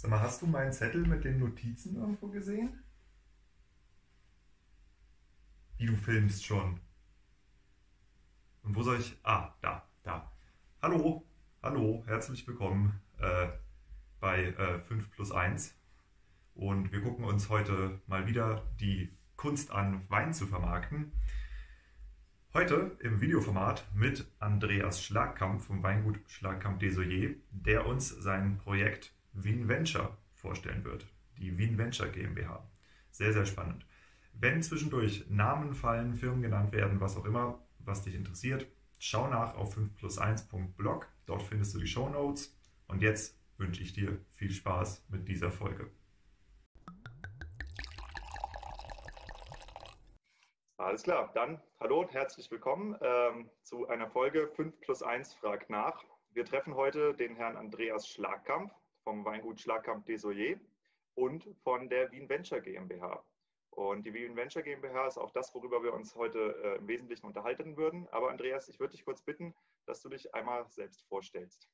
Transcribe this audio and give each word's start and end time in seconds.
Sag 0.00 0.10
mal, 0.10 0.20
hast 0.20 0.40
du 0.40 0.46
meinen 0.46 0.72
Zettel 0.72 1.06
mit 1.06 1.24
den 1.24 1.38
Notizen 1.38 1.96
irgendwo 1.96 2.28
gesehen? 2.28 2.82
Wie 5.76 5.84
du 5.84 5.94
filmst 5.94 6.42
schon. 6.42 6.80
Und 8.62 8.74
wo 8.74 8.82
soll 8.82 8.98
ich. 8.98 9.14
Ah, 9.24 9.52
da, 9.60 9.86
da. 10.02 10.32
Hallo, 10.80 11.26
hallo, 11.62 12.02
herzlich 12.06 12.48
willkommen 12.48 12.98
äh, 13.18 13.48
bei 14.20 14.44
äh, 14.44 14.80
5 14.80 15.10
plus 15.10 15.32
1. 15.32 15.76
Und 16.54 16.92
wir 16.92 17.02
gucken 17.02 17.26
uns 17.26 17.50
heute 17.50 18.00
mal 18.06 18.26
wieder 18.26 18.66
die 18.80 19.14
Kunst 19.36 19.70
an, 19.70 20.08
Wein 20.08 20.32
zu 20.32 20.46
vermarkten. 20.46 21.12
Heute 22.54 22.96
im 23.00 23.20
Videoformat 23.20 23.86
mit 23.94 24.26
Andreas 24.38 25.04
Schlagkamp 25.04 25.60
vom 25.60 25.82
Weingut 25.82 26.20
Schlagkamp 26.26 26.80
Desoyer, 26.80 27.34
der 27.50 27.84
uns 27.84 28.08
sein 28.08 28.56
Projekt 28.56 29.12
Wien 29.32 29.68
Venture 29.68 30.16
vorstellen 30.34 30.84
wird. 30.84 31.06
Die 31.38 31.56
Wien 31.56 31.78
Venture 31.78 32.08
GmbH. 32.08 32.68
Sehr, 33.10 33.32
sehr 33.32 33.46
spannend. 33.46 33.86
Wenn 34.32 34.62
zwischendurch 34.62 35.26
Namen 35.28 35.74
fallen, 35.74 36.14
Firmen 36.14 36.42
genannt 36.42 36.72
werden, 36.72 37.00
was 37.00 37.16
auch 37.16 37.24
immer, 37.24 37.62
was 37.78 38.02
dich 38.02 38.14
interessiert, 38.14 38.66
schau 38.98 39.28
nach 39.28 39.54
auf 39.54 39.76
5plus1.blog. 39.76 41.06
Dort 41.26 41.42
findest 41.42 41.74
du 41.74 41.78
die 41.78 41.86
Show 41.86 42.08
Notes. 42.08 42.56
Und 42.88 43.02
jetzt 43.02 43.38
wünsche 43.56 43.82
ich 43.82 43.92
dir 43.92 44.18
viel 44.30 44.50
Spaß 44.50 45.04
mit 45.08 45.28
dieser 45.28 45.50
Folge. 45.50 45.90
Alles 50.76 51.02
klar, 51.02 51.30
dann 51.34 51.60
hallo 51.78 52.00
und 52.00 52.12
herzlich 52.14 52.50
willkommen 52.50 52.96
ähm, 53.02 53.50
zu 53.62 53.86
einer 53.88 54.08
Folge 54.08 54.48
5 54.48 54.80
plus 54.80 55.02
1 55.02 55.34
fragt 55.34 55.68
nach. 55.68 56.02
Wir 56.32 56.44
treffen 56.44 56.74
heute 56.74 57.14
den 57.14 57.36
Herrn 57.36 57.56
Andreas 57.56 58.08
Schlagkamp 58.08 58.72
vom 59.10 59.24
Weingut 59.24 59.60
Schlagkamp 59.60 60.06
Desoyer 60.06 60.56
und 61.16 61.44
von 61.64 61.88
der 61.88 62.12
Wien 62.12 62.28
Venture 62.28 62.60
GmbH. 62.60 63.24
Und 63.70 64.06
die 64.06 64.14
Wien 64.14 64.36
Venture 64.36 64.62
GmbH 64.62 65.08
ist 65.08 65.18
auch 65.18 65.32
das, 65.32 65.52
worüber 65.52 65.82
wir 65.82 65.92
uns 65.94 66.14
heute 66.14 66.38
äh, 66.38 66.76
im 66.76 66.86
Wesentlichen 66.86 67.26
unterhalten 67.26 67.76
würden. 67.76 68.06
Aber 68.12 68.30
Andreas, 68.30 68.68
ich 68.68 68.78
würde 68.78 68.92
dich 68.92 69.04
kurz 69.04 69.20
bitten, 69.20 69.52
dass 69.84 70.00
du 70.00 70.10
dich 70.10 70.32
einmal 70.32 70.64
selbst 70.70 71.02
vorstellst. 71.08 71.68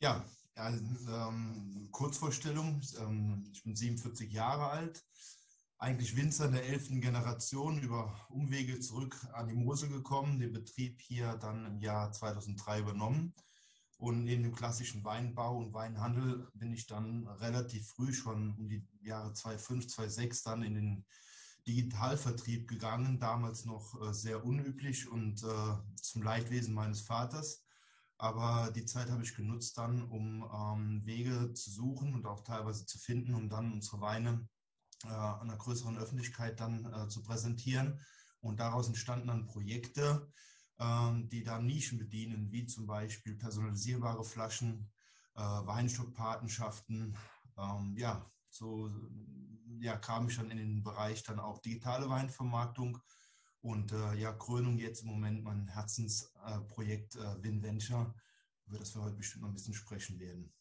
Ja, 0.00 0.24
also, 0.54 0.82
ähm, 1.10 1.90
Kurzvorstellung. 1.92 2.80
Ähm, 2.98 3.50
ich 3.52 3.62
bin 3.62 3.76
47 3.76 4.32
Jahre 4.32 4.70
alt, 4.70 5.04
eigentlich 5.76 6.16
Winzer 6.16 6.48
der 6.48 6.64
elften 6.64 7.02
Generation 7.02 7.78
über 7.82 8.26
Umwege 8.30 8.80
zurück 8.80 9.18
an 9.34 9.48
die 9.48 9.54
Mosel 9.54 9.90
gekommen, 9.90 10.40
den 10.40 10.54
Betrieb 10.54 10.98
hier 11.02 11.34
dann 11.34 11.66
im 11.66 11.78
Jahr 11.78 12.10
2003 12.10 12.80
übernommen. 12.80 13.34
Und 14.00 14.24
neben 14.24 14.42
dem 14.42 14.54
klassischen 14.54 15.04
Weinbau 15.04 15.58
und 15.58 15.74
Weinhandel 15.74 16.48
bin 16.54 16.72
ich 16.72 16.86
dann 16.86 17.26
relativ 17.26 17.86
früh 17.86 18.14
schon 18.14 18.54
um 18.56 18.66
die 18.66 18.82
Jahre 19.02 19.34
2005, 19.34 19.88
2006 19.88 20.42
dann 20.42 20.62
in 20.62 20.74
den 20.74 21.04
Digitalvertrieb 21.66 22.66
gegangen, 22.66 23.20
damals 23.20 23.66
noch 23.66 24.00
äh, 24.00 24.14
sehr 24.14 24.42
unüblich 24.42 25.06
und 25.06 25.42
äh, 25.42 25.76
zum 26.00 26.22
Leidwesen 26.22 26.72
meines 26.72 27.02
Vaters. 27.02 27.62
Aber 28.16 28.70
die 28.74 28.86
Zeit 28.86 29.10
habe 29.10 29.22
ich 29.22 29.34
genutzt 29.34 29.76
dann, 29.76 30.08
um 30.08 30.48
ähm, 30.50 31.04
Wege 31.04 31.52
zu 31.52 31.70
suchen 31.70 32.14
und 32.14 32.24
auch 32.24 32.40
teilweise 32.40 32.86
zu 32.86 32.98
finden, 32.98 33.34
um 33.34 33.50
dann 33.50 33.70
unsere 33.70 34.00
Weine 34.00 34.48
äh, 35.04 35.08
einer 35.08 35.58
größeren 35.58 35.98
Öffentlichkeit 35.98 36.58
dann 36.58 37.10
zu 37.10 37.22
präsentieren. 37.22 38.00
Und 38.40 38.60
daraus 38.60 38.86
entstanden 38.88 39.26
dann 39.26 39.46
Projekte, 39.46 40.26
die 41.30 41.44
dann 41.44 41.66
Nischen 41.66 41.98
bedienen, 41.98 42.50
wie 42.50 42.66
zum 42.66 42.86
Beispiel 42.86 43.34
personalisierbare 43.36 44.24
Flaschen, 44.24 44.90
äh, 45.34 45.40
Weinstockpatenschaften. 45.40 47.16
Ähm, 47.58 47.94
ja, 47.96 48.30
so 48.48 48.90
ja, 49.80 49.96
kam 49.96 50.28
ich 50.28 50.36
dann 50.36 50.50
in 50.50 50.58
den 50.58 50.82
Bereich 50.82 51.22
dann 51.22 51.38
auch 51.38 51.58
digitale 51.58 52.08
Weinvermarktung. 52.08 52.98
Und 53.62 53.92
äh, 53.92 54.14
ja, 54.14 54.32
Krönung 54.32 54.78
jetzt 54.78 55.02
im 55.02 55.08
Moment 55.08 55.44
mein 55.44 55.68
Herzensprojekt 55.68 57.16
äh, 57.16 57.42
WinVenture, 57.42 58.14
über 58.66 58.78
das 58.78 58.94
wir 58.94 59.02
heute 59.02 59.16
bestimmt 59.16 59.42
noch 59.42 59.50
ein 59.50 59.54
bisschen 59.54 59.74
sprechen 59.74 60.18
werden. 60.18 60.52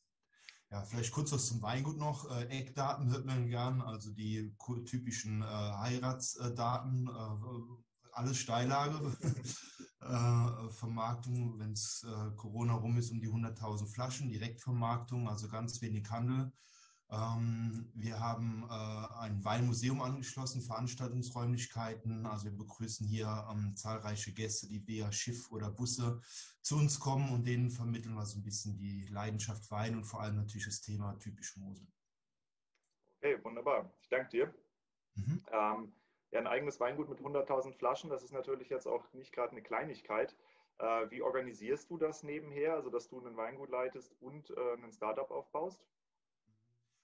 Ja, 0.69 0.83
vielleicht 0.83 1.11
kurz 1.11 1.31
was 1.31 1.47
zum 1.47 1.61
Weingut 1.61 1.97
noch. 1.97 2.29
Äh, 2.29 2.45
Eckdaten 2.45 3.09
hört 3.09 3.25
man 3.25 3.47
gern, 3.47 3.81
also 3.81 4.11
die 4.11 4.53
typischen 4.85 5.41
äh, 5.41 5.45
Heiratsdaten, 5.45 7.07
äh, 7.07 7.88
alles 8.13 8.37
Steillage. 8.37 9.17
Äh, 10.01 10.69
Vermarktung, 10.69 11.59
wenn 11.59 11.73
es 11.73 12.05
äh, 12.07 12.31
Corona 12.37 12.73
rum 12.75 12.97
ist, 12.97 13.11
um 13.11 13.19
die 13.19 13.27
100.000 13.27 13.85
Flaschen, 13.85 14.29
Direktvermarktung, 14.29 15.27
also 15.27 15.49
ganz 15.49 15.81
wenig 15.81 16.09
Handel. 16.09 16.53
Ähm, 17.11 17.91
wir 17.95 18.19
haben 18.19 18.63
äh, 18.69 19.19
ein 19.19 19.43
Weinmuseum 19.43 20.01
angeschlossen, 20.01 20.61
Veranstaltungsräumlichkeiten. 20.61 22.25
Also 22.27 22.45
wir 22.45 22.57
begrüßen 22.57 23.07
hier 23.07 23.47
ähm, 23.51 23.75
zahlreiche 23.75 24.31
Gäste, 24.31 24.67
die 24.67 24.85
via 24.87 25.11
Schiff 25.11 25.51
oder 25.51 25.71
Busse 25.71 26.21
zu 26.61 26.77
uns 26.77 26.99
kommen 26.99 27.31
und 27.31 27.45
denen 27.45 27.71
vermitteln 27.71 28.13
wir 28.13 28.25
so 28.25 28.37
ein 28.37 28.43
bisschen 28.43 28.77
die 28.77 29.07
Leidenschaft 29.07 29.69
Wein 29.71 29.95
und 29.95 30.05
vor 30.05 30.21
allem 30.21 30.35
natürlich 30.35 30.65
das 30.65 30.81
Thema 30.81 31.17
typisch 31.17 31.57
Mosel. 31.57 31.87
Okay, 33.17 33.43
wunderbar. 33.43 33.91
Ich 34.01 34.07
danke 34.07 34.29
dir. 34.29 34.53
Mhm. 35.15 35.43
Ähm, 35.51 35.93
ja, 36.31 36.39
ein 36.39 36.47
eigenes 36.47 36.79
Weingut 36.79 37.09
mit 37.09 37.19
100.000 37.19 37.73
Flaschen, 37.73 38.09
das 38.09 38.23
ist 38.23 38.33
natürlich 38.33 38.69
jetzt 38.69 38.87
auch 38.87 39.11
nicht 39.13 39.31
gerade 39.31 39.51
eine 39.51 39.61
Kleinigkeit. 39.61 40.35
Äh, 40.77 41.09
wie 41.09 41.21
organisierst 41.21 41.89
du 41.89 41.97
das 41.97 42.23
nebenher, 42.23 42.73
also 42.73 42.89
dass 42.89 43.09
du 43.09 43.19
ein 43.25 43.35
Weingut 43.35 43.69
leitest 43.69 44.15
und 44.21 44.49
äh, 44.51 44.83
ein 44.83 44.91
Startup 44.91 45.29
aufbaust? 45.29 45.83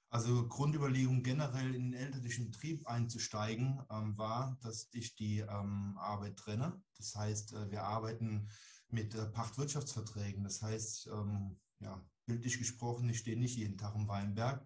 Also 0.09 0.47
Grundüberlegung 0.47 1.23
generell 1.23 1.75
in 1.75 1.91
den 1.91 1.93
elterlichen 1.93 2.45
Betrieb 2.45 2.87
einzusteigen 2.87 3.81
ähm, 3.91 4.17
war, 4.17 4.57
dass 4.61 4.87
ich 4.93 5.15
die 5.15 5.39
ähm, 5.39 5.97
Arbeit 5.99 6.37
trenne. 6.37 6.81
Das 6.97 7.15
heißt, 7.15 7.53
äh, 7.53 7.71
wir 7.71 7.83
arbeiten 7.83 8.47
mit 8.89 9.13
äh, 9.15 9.25
Pachtwirtschaftsverträgen. 9.25 10.43
Das 10.43 10.61
heißt, 10.61 11.07
ähm, 11.07 11.59
ja, 11.79 12.01
bildlich 12.25 12.57
gesprochen, 12.59 13.09
ich 13.09 13.19
stehe 13.19 13.37
nicht 13.37 13.57
jeden 13.57 13.77
Tag 13.77 13.95
im 13.95 14.07
Weinberg, 14.07 14.65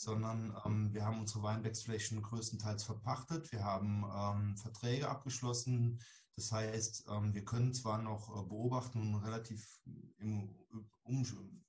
sondern 0.00 0.56
ähm, 0.64 0.94
wir 0.94 1.04
haben 1.04 1.20
unsere 1.20 1.42
Weinbergsflächen 1.42 2.22
größtenteils 2.22 2.84
verpachtet. 2.84 3.52
Wir 3.52 3.64
haben 3.64 4.04
ähm, 4.16 4.56
Verträge 4.56 5.08
abgeschlossen. 5.08 6.00
Das 6.36 6.50
heißt, 6.52 7.04
ähm, 7.10 7.34
wir 7.34 7.44
können 7.44 7.74
zwar 7.74 7.98
noch 7.98 8.30
äh, 8.30 8.48
beobachten 8.48 9.14
und 9.14 9.22
relativ 9.22 9.80
im 10.18 10.54
um, 11.02 11.26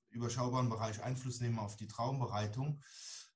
überschaubaren 0.08 0.70
Bereich 0.70 1.02
Einfluss 1.02 1.40
nehmen 1.40 1.58
auf 1.58 1.76
die 1.76 1.88
Traumbereitung, 1.88 2.80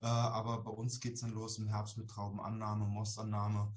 äh, 0.01 0.07
aber 0.07 0.63
bei 0.63 0.71
uns 0.71 1.01
geht 1.01 1.15
es 1.15 1.21
dann 1.21 1.33
los 1.33 1.59
im 1.59 1.69
Herbst 1.69 1.99
mit 1.99 2.09
Traubenannahme, 2.09 2.87
Mostannahme, 2.87 3.75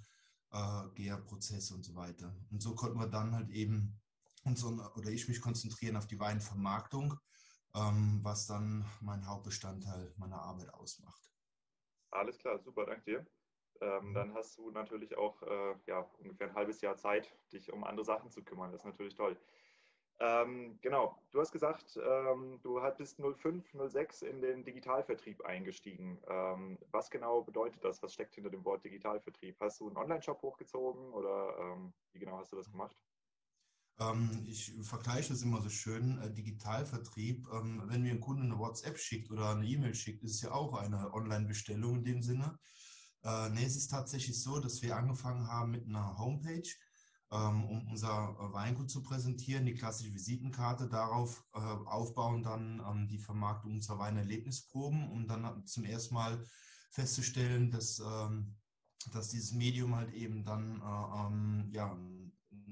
äh, 0.51 0.83
Gärprozesse 0.95 1.73
und 1.73 1.83
so 1.83 1.95
weiter. 1.95 2.33
Und 2.49 2.61
so 2.61 2.75
konnten 2.75 2.99
wir 2.99 3.07
dann 3.07 3.35
halt 3.35 3.49
eben 3.49 3.99
uns 4.43 4.63
oder 4.63 5.09
ich 5.09 5.27
mich 5.27 5.41
konzentrieren 5.41 5.97
auf 5.97 6.07
die 6.07 6.19
Weinvermarktung 6.19 7.15
ähm, 7.75 8.19
was 8.23 8.47
dann 8.47 8.85
mein 9.01 9.27
Hauptbestandteil 9.27 10.13
meiner 10.17 10.41
Arbeit 10.41 10.73
ausmacht. 10.73 11.31
Alles 12.11 12.37
klar, 12.37 12.57
super, 12.59 12.85
danke 12.85 13.03
dir. 13.03 13.25
Ähm, 13.81 14.09
mhm. 14.09 14.13
dann 14.13 14.33
hast 14.33 14.57
du 14.57 14.71
natürlich 14.71 15.17
auch 15.17 15.41
äh, 15.43 15.75
ja, 15.85 16.01
ungefähr 16.17 16.47
ein 16.47 16.55
halbes 16.55 16.81
Jahr 16.81 16.97
Zeit, 16.97 17.33
dich 17.53 17.71
um 17.71 17.83
andere 17.83 18.05
Sachen 18.05 18.29
zu 18.29 18.43
kümmern. 18.43 18.71
Das 18.71 18.81
ist 18.81 18.85
natürlich 18.85 19.15
toll. 19.15 19.37
Ähm, 20.21 20.77
genau, 20.81 21.17
du 21.31 21.39
hast 21.39 21.53
gesagt, 21.53 21.97
ähm, 21.97 22.59
du 22.61 22.81
bist 22.97 23.21
05, 23.21 23.73
06 23.87 24.21
in 24.23 24.41
den 24.41 24.65
Digitalvertrieb 24.65 25.45
eingestiegen. 25.45 26.21
Ähm, 26.27 26.77
was 26.91 27.09
genau 27.09 27.41
bedeutet 27.41 27.81
das? 27.85 28.03
Was 28.03 28.13
steckt 28.13 28.35
hinter 28.35 28.49
dem 28.49 28.65
Wort 28.65 28.83
Digitalvertrieb? 28.83 29.55
Hast 29.61 29.79
du 29.79 29.87
einen 29.87 29.95
Online-Shop 29.95 30.41
hochgezogen 30.41 31.13
oder 31.13 31.57
ähm, 31.57 31.93
wie 32.11 32.19
genau 32.19 32.37
hast 32.37 32.51
du 32.51 32.57
das 32.57 32.69
gemacht? 32.69 33.01
Ähm, 33.99 34.45
ich 34.47 34.73
vergleiche 34.81 35.29
das 35.29 35.41
immer 35.41 35.61
so 35.61 35.69
schön, 35.69 36.17
äh, 36.19 36.33
Digitalvertrieb. 36.33 37.47
Ähm, 37.53 37.83
wenn 37.85 38.01
mir 38.01 38.11
ein 38.13 38.21
Kunde 38.21 38.43
eine 38.43 38.57
WhatsApp 38.57 38.97
schickt 38.97 39.29
oder 39.31 39.49
eine 39.51 39.65
E-Mail 39.65 39.93
schickt, 39.93 40.23
ist 40.23 40.35
es 40.35 40.41
ja 40.41 40.51
auch 40.51 40.73
eine 40.73 41.13
Online-Bestellung 41.13 41.97
in 41.97 42.03
dem 42.03 42.21
Sinne. 42.21 42.57
Äh, 43.23 43.49
nee, 43.49 43.65
es 43.65 43.75
ist 43.75 43.89
tatsächlich 43.89 44.41
so, 44.41 44.59
dass 44.59 44.81
wir 44.81 44.95
angefangen 44.95 45.47
haben 45.47 45.71
mit 45.71 45.85
einer 45.85 46.17
Homepage, 46.17 46.69
ähm, 47.31 47.65
um 47.65 47.87
unser 47.89 48.35
Weingut 48.53 48.89
zu 48.89 49.03
präsentieren, 49.03 49.65
die 49.65 49.75
klassische 49.75 50.13
Visitenkarte, 50.13 50.87
darauf 50.87 51.43
äh, 51.53 51.59
aufbauen 51.59 52.41
dann 52.43 53.07
die 53.09 53.19
Vermarktung 53.19 53.73
unserer 53.73 53.99
Weinerlebnisproben, 53.99 55.11
um 55.11 55.27
dann 55.27 55.65
zum 55.65 55.83
ersten 55.83 56.15
Mal 56.15 56.45
festzustellen, 56.91 57.69
dass, 57.69 58.01
dass 59.13 59.29
dieses 59.29 59.51
Medium 59.51 59.95
halt 59.95 60.11
eben 60.11 60.43
dann 60.43 60.81
äh, 60.81 61.75
ja, 61.75 61.95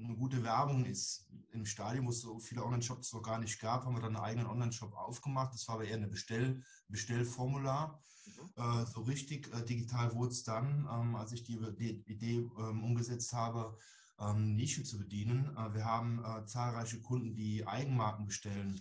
eine 0.02 0.16
gute 0.16 0.42
Werbung 0.42 0.84
ist. 0.84 1.28
Im 1.52 1.64
Stadion, 1.64 2.06
wo 2.06 2.10
es 2.10 2.20
so 2.20 2.38
viele 2.38 2.64
Online-Shops 2.64 3.12
noch 3.12 3.22
gar 3.22 3.38
nicht 3.38 3.60
gab, 3.60 3.84
haben 3.84 3.94
wir 3.94 4.02
dann 4.02 4.16
einen 4.16 4.24
eigenen 4.24 4.46
Online-Shop 4.46 4.94
aufgemacht. 4.94 5.54
Das 5.54 5.66
war 5.68 5.76
aber 5.76 5.84
eher 5.84 5.96
eine 5.96 6.08
Bestell 6.08 6.62
Bestellformular. 6.88 8.00
Mhm. 8.26 8.62
Äh, 8.62 8.86
so 8.86 9.00
richtig 9.02 9.52
äh, 9.54 9.64
digital 9.64 10.14
wurde 10.14 10.32
es 10.32 10.44
dann, 10.44 10.88
ähm, 10.92 11.16
als 11.16 11.32
ich 11.32 11.42
die, 11.42 11.58
die 11.78 12.02
Idee 12.06 12.48
ähm, 12.58 12.84
umgesetzt 12.84 13.32
habe, 13.32 13.76
ähm, 14.20 14.56
Nische 14.56 14.82
zu 14.82 14.98
bedienen. 14.98 15.56
Äh, 15.56 15.74
wir 15.74 15.84
haben 15.84 16.24
äh, 16.24 16.44
zahlreiche 16.46 17.00
Kunden, 17.00 17.34
die 17.34 17.66
Eigenmarken 17.66 18.26
bestellen. 18.26 18.80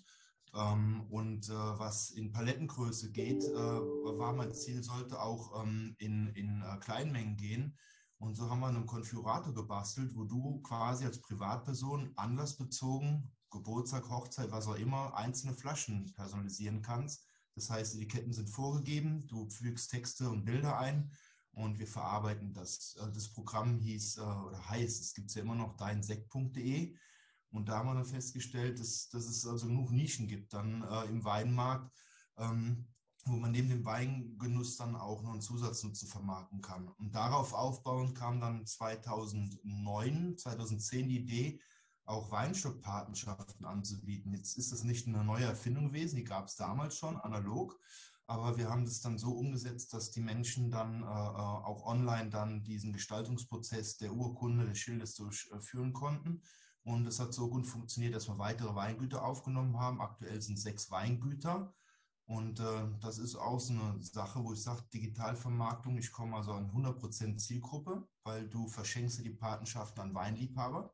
Ähm, 0.53 1.05
und 1.09 1.49
äh, 1.49 1.53
was 1.53 2.11
in 2.11 2.31
Palettengröße 2.31 3.11
geht, 3.11 3.43
äh, 3.43 3.53
war 3.55 4.33
mein 4.33 4.53
Ziel, 4.53 4.83
sollte 4.83 5.21
auch 5.21 5.63
ähm, 5.63 5.95
in, 5.99 6.27
in 6.29 6.63
Kleinmengen 6.81 7.37
gehen. 7.37 7.77
Und 8.19 8.35
so 8.35 8.49
haben 8.49 8.61
wir 8.61 8.67
einen 8.67 8.85
Konfigurator 8.87 9.53
gebastelt, 9.53 10.15
wo 10.15 10.23
du 10.23 10.59
quasi 10.61 11.05
als 11.05 11.21
Privatperson 11.21 12.11
anlassbezogen, 12.15 13.31
Geburtstag, 13.51 14.09
Hochzeit, 14.09 14.51
was 14.51 14.67
auch 14.67 14.75
immer, 14.75 15.15
einzelne 15.15 15.53
Flaschen 15.53 16.11
personalisieren 16.13 16.81
kannst. 16.81 17.25
Das 17.55 17.69
heißt, 17.69 17.99
die 17.99 18.07
Ketten 18.07 18.33
sind 18.33 18.49
vorgegeben, 18.49 19.25
du 19.27 19.49
fügst 19.49 19.91
Texte 19.91 20.29
und 20.29 20.45
Bilder 20.45 20.77
ein 20.77 21.11
und 21.51 21.79
wir 21.79 21.87
verarbeiten 21.87 22.53
das. 22.53 22.95
Das 23.13 23.29
Programm 23.29 23.79
hieß 23.79 24.19
oder 24.19 24.69
heißt, 24.69 25.01
es 25.01 25.13
gibt 25.13 25.33
ja 25.33 25.41
immer 25.41 25.55
noch, 25.55 25.75
deinsekt.de. 25.77 26.95
Und 27.51 27.69
da 27.69 27.77
haben 27.77 27.87
wir 27.87 27.95
dann 27.95 28.05
festgestellt, 28.05 28.79
dass, 28.79 29.09
dass 29.09 29.25
es 29.25 29.45
also 29.45 29.67
genug 29.67 29.91
Nischen 29.91 30.27
gibt 30.27 30.53
dann 30.53 30.83
äh, 30.83 31.05
im 31.05 31.23
Weinmarkt, 31.23 31.91
ähm, 32.37 32.87
wo 33.27 33.35
man 33.35 33.51
neben 33.51 33.69
dem 33.69 33.85
Weingenuss 33.85 34.77
dann 34.77 34.95
auch 34.95 35.23
noch 35.23 35.31
einen 35.31 35.41
Zusatznutzen 35.41 36.07
vermarkten 36.07 36.61
kann. 36.61 36.87
Und 36.87 37.13
darauf 37.15 37.53
aufbauend 37.53 38.15
kam 38.15 38.39
dann 38.39 38.65
2009, 38.65 40.37
2010 40.37 41.09
die 41.09 41.19
Idee, 41.19 41.61
auch 42.05 42.31
Weinstockpatenschaften 42.31 43.65
anzubieten. 43.65 44.33
Jetzt 44.33 44.57
ist 44.57 44.71
das 44.71 44.83
nicht 44.83 45.07
eine 45.07 45.23
neue 45.23 45.45
Erfindung 45.45 45.87
gewesen, 45.87 46.15
die 46.15 46.23
gab 46.23 46.47
es 46.47 46.55
damals 46.55 46.97
schon 46.97 47.17
analog, 47.17 47.77
aber 48.27 48.57
wir 48.57 48.69
haben 48.69 48.85
das 48.85 49.01
dann 49.01 49.17
so 49.17 49.31
umgesetzt, 49.31 49.93
dass 49.93 50.11
die 50.11 50.21
Menschen 50.21 50.69
dann 50.69 51.01
äh, 51.01 51.05
äh 51.05 51.07
auch 51.07 51.85
online 51.85 52.29
dann 52.29 52.63
diesen 52.63 52.91
Gestaltungsprozess 52.91 53.97
der 53.97 54.13
Urkunde, 54.13 54.65
des 54.65 54.79
Schildes 54.79 55.15
durchführen 55.15 55.93
konnten. 55.93 56.41
Und 56.83 57.05
es 57.05 57.19
hat 57.19 57.33
so 57.33 57.49
gut 57.49 57.67
funktioniert, 57.67 58.15
dass 58.15 58.27
wir 58.27 58.37
weitere 58.37 58.73
Weingüter 58.73 59.23
aufgenommen 59.23 59.77
haben. 59.79 60.01
Aktuell 60.01 60.41
sind 60.41 60.57
sechs 60.57 60.89
Weingüter. 60.91 61.73
Und 62.27 62.59
äh, 62.59 62.87
das 62.99 63.19
ist 63.19 63.35
auch 63.35 63.59
so 63.59 63.73
eine 63.73 64.01
Sache, 64.01 64.43
wo 64.43 64.51
ich 64.51 64.61
sage, 64.61 64.83
Digitalvermarktung, 64.93 65.97
ich 65.97 66.11
komme 66.11 66.35
also 66.35 66.51
an 66.51 66.69
100% 66.69 67.37
Zielgruppe, 67.37 68.05
weil 68.23 68.49
du 68.49 68.67
verschenkst 68.67 69.23
die 69.23 69.29
Patenschaften 69.29 70.01
an 70.01 70.13
Weinliebhaber. 70.13 70.93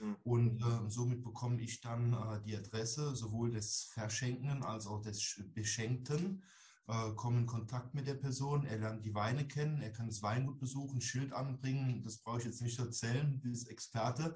Mhm. 0.00 0.16
Und 0.22 0.62
äh, 0.62 0.90
somit 0.90 1.24
bekomme 1.24 1.62
ich 1.62 1.80
dann 1.80 2.12
äh, 2.12 2.42
die 2.44 2.54
Adresse 2.54 3.16
sowohl 3.16 3.52
des 3.52 3.84
Verschenkenden 3.84 4.62
als 4.64 4.86
auch 4.86 5.00
des 5.00 5.42
Beschenkten, 5.54 6.44
äh, 6.88 7.12
komme 7.12 7.38
in 7.38 7.46
Kontakt 7.46 7.94
mit 7.94 8.06
der 8.06 8.14
Person, 8.14 8.66
er 8.66 8.78
lernt 8.78 9.02
die 9.02 9.14
Weine 9.14 9.48
kennen, 9.48 9.80
er 9.80 9.92
kann 9.92 10.08
das 10.08 10.22
Weingut 10.22 10.60
besuchen, 10.60 11.00
Schild 11.00 11.32
anbringen, 11.32 12.02
das 12.04 12.18
brauche 12.18 12.40
ich 12.40 12.44
jetzt 12.44 12.60
nicht 12.60 12.78
erzählen, 12.78 13.30
du 13.30 13.38
bist 13.38 13.70
Experte. 13.70 14.34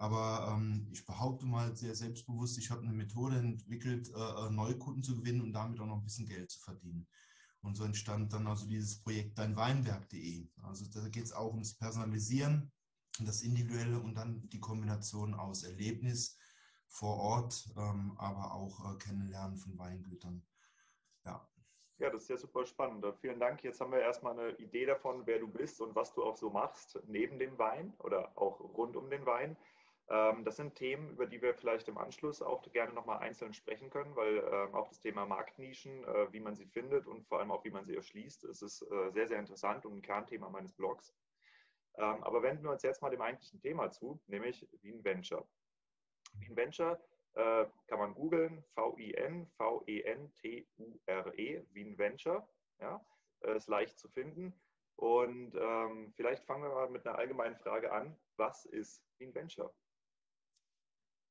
Aber 0.00 0.56
ähm, 0.56 0.88
ich 0.90 1.04
behaupte 1.04 1.44
mal 1.44 1.76
sehr 1.76 1.94
selbstbewusst, 1.94 2.56
ich 2.56 2.70
habe 2.70 2.80
eine 2.80 2.94
Methode 2.94 3.36
entwickelt, 3.36 4.08
äh, 4.08 4.46
äh, 4.46 4.50
Neukunden 4.50 5.02
zu 5.02 5.14
gewinnen 5.14 5.42
und 5.42 5.52
damit 5.52 5.78
auch 5.78 5.84
noch 5.84 5.98
ein 5.98 6.04
bisschen 6.04 6.26
Geld 6.26 6.50
zu 6.50 6.58
verdienen. 6.58 7.06
Und 7.60 7.74
so 7.76 7.84
entstand 7.84 8.32
dann 8.32 8.46
also 8.46 8.66
dieses 8.66 9.02
Projekt 9.02 9.36
deinweinberg.de. 9.36 10.48
Also 10.62 10.86
da 10.86 11.06
geht 11.08 11.24
es 11.24 11.34
auch 11.34 11.50
ums 11.50 11.76
Personalisieren, 11.76 12.72
das 13.18 13.42
Individuelle 13.42 14.00
und 14.00 14.14
dann 14.14 14.48
die 14.48 14.58
Kombination 14.58 15.34
aus 15.34 15.64
Erlebnis 15.64 16.38
vor 16.88 17.18
Ort, 17.18 17.68
ähm, 17.76 18.14
aber 18.16 18.54
auch 18.54 18.94
äh, 18.94 18.96
Kennenlernen 18.96 19.58
von 19.58 19.76
Weingütern. 19.78 20.42
Ja. 21.26 21.46
Ja, 21.98 22.08
das 22.08 22.22
ist 22.22 22.30
ja 22.30 22.38
super 22.38 22.64
spannend. 22.64 23.04
Vielen 23.20 23.38
Dank. 23.38 23.62
Jetzt 23.62 23.82
haben 23.82 23.92
wir 23.92 24.00
erstmal 24.00 24.32
eine 24.32 24.56
Idee 24.56 24.86
davon, 24.86 25.26
wer 25.26 25.40
du 25.40 25.46
bist 25.46 25.78
und 25.82 25.94
was 25.94 26.14
du 26.14 26.24
auch 26.24 26.38
so 26.38 26.48
machst 26.48 26.98
neben 27.06 27.38
dem 27.38 27.58
Wein 27.58 27.92
oder 27.98 28.34
auch 28.38 28.60
rund 28.60 28.96
um 28.96 29.10
den 29.10 29.26
Wein. 29.26 29.58
Ähm, 30.10 30.44
das 30.44 30.56
sind 30.56 30.74
Themen, 30.74 31.10
über 31.10 31.26
die 31.26 31.40
wir 31.40 31.54
vielleicht 31.54 31.86
im 31.86 31.96
Anschluss 31.96 32.42
auch 32.42 32.68
gerne 32.72 32.92
nochmal 32.92 33.18
einzeln 33.18 33.54
sprechen 33.54 33.90
können, 33.90 34.16
weil 34.16 34.38
ähm, 34.38 34.74
auch 34.74 34.88
das 34.88 34.98
Thema 34.98 35.24
Marktnischen, 35.24 36.02
äh, 36.02 36.32
wie 36.32 36.40
man 36.40 36.56
sie 36.56 36.66
findet 36.66 37.06
und 37.06 37.28
vor 37.28 37.38
allem 37.38 37.52
auch, 37.52 37.62
wie 37.64 37.70
man 37.70 37.84
sie 37.84 37.94
erschließt, 37.94 38.42
ist 38.42 38.62
es 38.62 38.82
äh, 38.82 39.10
sehr, 39.12 39.28
sehr 39.28 39.38
interessant 39.38 39.86
und 39.86 39.98
ein 39.98 40.02
Kernthema 40.02 40.50
meines 40.50 40.72
Blogs. 40.72 41.14
Ähm, 41.94 42.24
aber 42.24 42.42
wenden 42.42 42.64
wir 42.64 42.72
uns 42.72 42.82
jetzt 42.82 43.02
mal 43.02 43.10
dem 43.10 43.20
eigentlichen 43.20 43.60
Thema 43.60 43.92
zu, 43.92 44.20
nämlich 44.26 44.66
Wien 44.82 45.04
Venture. 45.04 45.46
Wien 46.34 46.56
Venture 46.56 47.00
äh, 47.34 47.66
kann 47.86 48.00
man 48.00 48.12
googeln, 48.14 48.64
V-I-N, 48.74 49.46
V-E-N-T-U-R-E, 49.58 50.82
Wien 51.72 51.98
Venture. 51.98 52.48
Ja, 52.80 53.00
ist 53.42 53.68
leicht 53.68 53.96
zu 53.98 54.08
finden. 54.08 54.58
Und 54.96 55.52
vielleicht 56.14 56.44
fangen 56.44 56.62
wir 56.62 56.70
mal 56.70 56.88
mit 56.88 57.06
einer 57.06 57.18
allgemeinen 57.18 57.56
Frage 57.56 57.92
an. 57.92 58.16
Was 58.36 58.64
ist 58.64 59.02
Wien 59.18 59.34
Venture? 59.34 59.70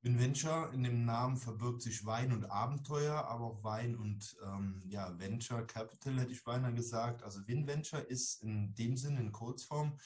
Venture, 0.02 0.72
in 0.74 0.84
dem 0.84 1.06
Namen 1.06 1.36
verbirgt 1.36 1.82
sich 1.82 2.06
Wein 2.06 2.32
und 2.32 2.46
Abenteuer, 2.46 3.26
aber 3.26 3.46
auch 3.46 3.64
Wein 3.64 3.96
und 3.98 4.38
ähm, 4.46 4.82
ja, 4.86 5.18
Venture 5.20 5.66
Capital, 5.68 6.20
hätte 6.20 6.32
ich 6.32 6.44
beinahe 6.44 6.74
gesagt. 6.74 7.24
Also 7.24 7.46
WinVenture 7.48 8.02
ist 8.02 8.42
in 8.42 8.74
dem 8.76 8.96
Sinne 8.96 9.20
in 9.20 9.32
Kurzform 9.32 9.98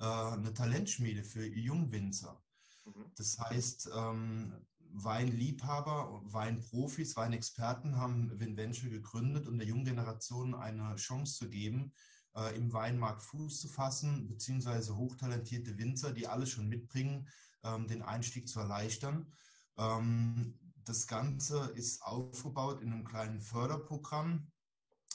äh, 0.00 0.04
eine 0.04 0.54
Talentschmiede 0.54 1.22
für 1.22 1.46
Jungwinzer. 1.46 2.42
Mhm. 2.86 3.12
Das 3.16 3.38
heißt, 3.38 3.90
ähm, 3.94 4.54
Weinliebhaber, 4.94 6.22
Weinprofis, 6.24 7.16
Weinexperten 7.16 7.96
haben 7.96 8.38
WinVenture 8.38 8.90
gegründet, 8.90 9.48
um 9.48 9.58
der 9.58 9.68
jungen 9.68 9.84
Generation 9.84 10.54
eine 10.54 10.96
Chance 10.96 11.36
zu 11.36 11.48
geben, 11.50 11.92
äh, 12.34 12.56
im 12.56 12.72
Weinmarkt 12.72 13.22
Fuß 13.22 13.60
zu 13.60 13.68
fassen, 13.68 14.28
beziehungsweise 14.28 14.96
hochtalentierte 14.96 15.76
Winzer, 15.78 16.12
die 16.12 16.26
alles 16.26 16.50
schon 16.50 16.68
mitbringen, 16.68 17.28
ähm, 17.64 17.86
den 17.86 18.02
Einstieg 18.02 18.48
zu 18.48 18.60
erleichtern. 18.60 19.32
Ähm, 19.76 20.58
das 20.84 21.06
Ganze 21.06 21.72
ist 21.74 22.02
aufgebaut 22.02 22.80
in 22.80 22.92
einem 22.92 23.04
kleinen 23.04 23.40
Förderprogramm. 23.40 24.50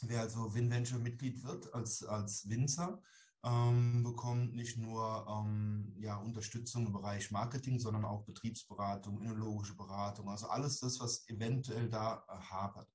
Wer 0.02 0.22
also 0.22 0.54
WinVenture-Mitglied 0.54 1.44
wird 1.44 1.74
als, 1.74 2.04
als 2.04 2.48
Winzer, 2.50 3.02
ähm, 3.44 4.04
bekommt 4.04 4.56
nicht 4.56 4.78
nur 4.78 5.26
ähm, 5.28 5.96
ja, 6.00 6.18
Unterstützung 6.18 6.88
im 6.88 6.94
Bereich 6.94 7.32
Marketing, 7.32 7.80
sondern 7.80 8.06
auch 8.06 8.24
Betriebsberatung, 8.24 9.22
önologische 9.22 9.76
Beratung, 9.76 10.30
also 10.30 10.48
alles 10.48 10.80
das, 10.80 11.00
was 11.00 11.28
eventuell 11.30 11.90
da 11.90 12.24
äh, 12.28 12.38
hapert. 12.52 12.92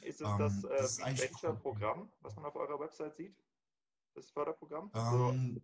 Ist 0.00 0.20
es 0.20 0.28
das, 0.38 0.52
ähm, 0.54 0.70
das 0.78 0.98
äh, 0.98 1.18
Venture-Programm, 1.18 2.10
was 2.20 2.36
man 2.36 2.44
auf 2.44 2.56
eurer 2.56 2.78
Website 2.78 3.14
sieht? 3.16 3.36
Das 4.14 4.30
Förderprogramm? 4.30 4.90
Ähm, 4.94 5.62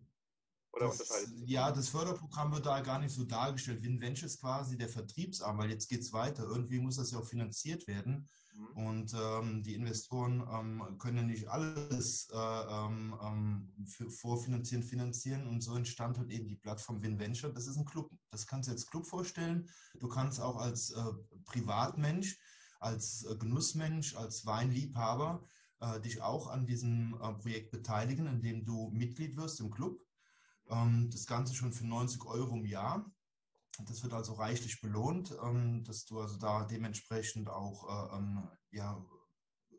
oder 0.72 0.86
das, 0.86 1.00
unterscheidet 1.00 1.38
sich? 1.38 1.48
Ja, 1.48 1.70
das 1.70 1.88
Förderprogramm 1.88 2.52
wird 2.52 2.66
da 2.66 2.80
gar 2.80 2.98
nicht 2.98 3.14
so 3.14 3.24
dargestellt. 3.24 3.82
WinVenture 3.82 4.26
ist 4.26 4.40
quasi 4.40 4.76
der 4.76 4.88
Vertriebsarm, 4.88 5.58
weil 5.58 5.70
jetzt 5.70 5.88
geht 5.88 6.00
es 6.00 6.12
weiter. 6.12 6.44
Irgendwie 6.44 6.78
muss 6.78 6.96
das 6.96 7.10
ja 7.10 7.18
auch 7.18 7.26
finanziert 7.26 7.86
werden. 7.86 8.28
Mhm. 8.54 8.86
Und 8.86 9.14
ähm, 9.14 9.62
die 9.62 9.74
Investoren 9.74 10.42
ähm, 10.52 10.98
können 10.98 11.18
ja 11.18 11.22
nicht 11.22 11.48
alles 11.48 12.28
äh, 12.32 12.36
ähm, 12.36 13.14
ähm 13.22 13.86
für, 13.86 14.10
vorfinanzieren, 14.10 14.82
finanzieren. 14.82 15.46
Und 15.46 15.62
so 15.62 15.74
entstand 15.74 16.18
halt 16.18 16.30
eben 16.30 16.48
die 16.48 16.56
Plattform 16.56 17.02
WinVenture. 17.02 17.52
Das 17.52 17.66
ist 17.66 17.76
ein 17.76 17.84
Club. 17.84 18.10
Das 18.30 18.46
kannst 18.46 18.68
du 18.68 18.72
als 18.72 18.86
Club 18.86 19.06
vorstellen. 19.06 19.68
Du 20.00 20.08
kannst 20.08 20.40
auch 20.40 20.56
als 20.56 20.90
äh, 20.90 21.02
Privatmensch, 21.44 22.38
als 22.80 23.24
äh, 23.24 23.36
Genussmensch, 23.36 24.16
als 24.16 24.46
Weinliebhaber 24.46 25.46
äh, 25.80 26.00
dich 26.00 26.22
auch 26.22 26.48
an 26.48 26.66
diesem 26.66 27.14
äh, 27.20 27.32
Projekt 27.34 27.70
beteiligen, 27.70 28.26
indem 28.26 28.64
du 28.64 28.90
Mitglied 28.92 29.36
wirst 29.36 29.60
im 29.60 29.70
Club. 29.70 30.00
Ähm, 30.72 31.10
das 31.10 31.26
Ganze 31.26 31.54
schon 31.54 31.72
für 31.72 31.86
90 31.86 32.24
Euro 32.24 32.56
im 32.56 32.64
Jahr. 32.64 33.04
Das 33.86 34.02
wird 34.02 34.12
also 34.12 34.34
reichlich 34.34 34.80
belohnt, 34.80 35.34
ähm, 35.42 35.84
dass 35.84 36.04
du 36.04 36.20
also 36.20 36.38
da 36.38 36.64
dementsprechend 36.64 37.48
auch 37.48 37.88
äh, 37.88 38.16
ähm, 38.16 38.48
ja, 38.70 39.04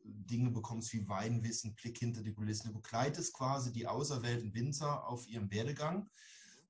Dinge 0.05 0.51
bekommst 0.51 0.93
wie 0.93 1.07
Weinwissen, 1.07 1.75
Blick 1.75 1.97
hinter 1.97 2.21
die 2.21 2.33
Kulissen. 2.33 2.67
Du 2.67 2.73
begleitest 2.73 3.33
quasi 3.33 3.71
die 3.71 3.87
auserwählten 3.87 4.53
Winzer 4.53 5.07
auf 5.07 5.27
ihrem 5.27 5.49
Werdegang 5.49 6.09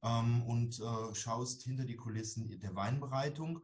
und 0.01 0.79
äh, 0.79 1.15
schaust 1.15 1.63
hinter 1.63 1.85
die 1.85 1.95
Kulissen 1.95 2.59
der 2.59 2.75
Weinbereitung 2.75 3.63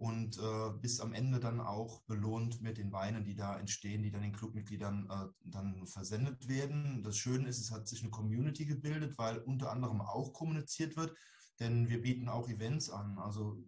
und 0.00 0.38
äh, 0.38 0.70
bis 0.80 0.98
am 1.00 1.12
Ende 1.12 1.40
dann 1.40 1.60
auch 1.60 2.00
belohnt 2.04 2.62
mit 2.62 2.78
den 2.78 2.90
Weinen, 2.90 3.22
die 3.22 3.34
da 3.34 3.58
entstehen, 3.58 4.02
die 4.02 4.10
dann 4.10 4.22
den 4.22 4.32
Clubmitgliedern 4.32 5.06
äh, 5.10 5.28
dann 5.44 5.86
versendet 5.86 6.48
werden. 6.48 7.02
Das 7.02 7.18
Schöne 7.18 7.46
ist, 7.46 7.60
es 7.60 7.70
hat 7.70 7.86
sich 7.86 8.00
eine 8.00 8.10
Community 8.10 8.64
gebildet, 8.64 9.18
weil 9.18 9.36
unter 9.40 9.70
anderem 9.70 10.00
auch 10.00 10.32
kommuniziert 10.32 10.96
wird, 10.96 11.14
denn 11.58 11.90
wir 11.90 12.00
bieten 12.00 12.30
auch 12.30 12.48
Events 12.48 12.88
an. 12.88 13.18
Also 13.18 13.62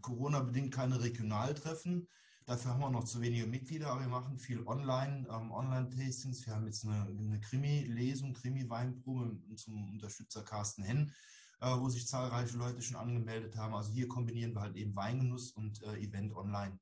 Corona-bedingt 0.00 0.74
keine 0.74 1.00
Regionaltreffen. 1.00 2.08
Dafür 2.44 2.72
haben 2.72 2.80
wir 2.80 2.90
noch 2.90 3.04
zu 3.04 3.20
wenige 3.20 3.46
Mitglieder, 3.46 3.92
aber 3.92 4.00
wir 4.00 4.08
machen 4.08 4.36
viel 4.36 4.66
online, 4.66 5.28
ähm, 5.30 5.52
Online-Tastings. 5.52 6.44
Wir 6.44 6.56
haben 6.56 6.66
jetzt 6.66 6.84
eine, 6.86 7.02
eine 7.02 7.38
Krimi-Lesung, 7.38 8.32
Krimi-Weinprobe 8.32 9.38
zum 9.54 9.90
Unterstützer 9.90 10.42
Carsten 10.42 10.82
Henn 10.82 11.12
wo 11.60 11.88
sich 11.88 12.06
zahlreiche 12.06 12.56
Leute 12.56 12.82
schon 12.82 12.96
angemeldet 12.96 13.56
haben. 13.56 13.74
Also 13.74 13.90
hier 13.90 14.08
kombinieren 14.08 14.54
wir 14.54 14.60
halt 14.60 14.76
eben 14.76 14.94
Weingenuss 14.94 15.52
und 15.52 15.82
äh, 15.82 15.96
Event 15.98 16.34
online. 16.34 16.78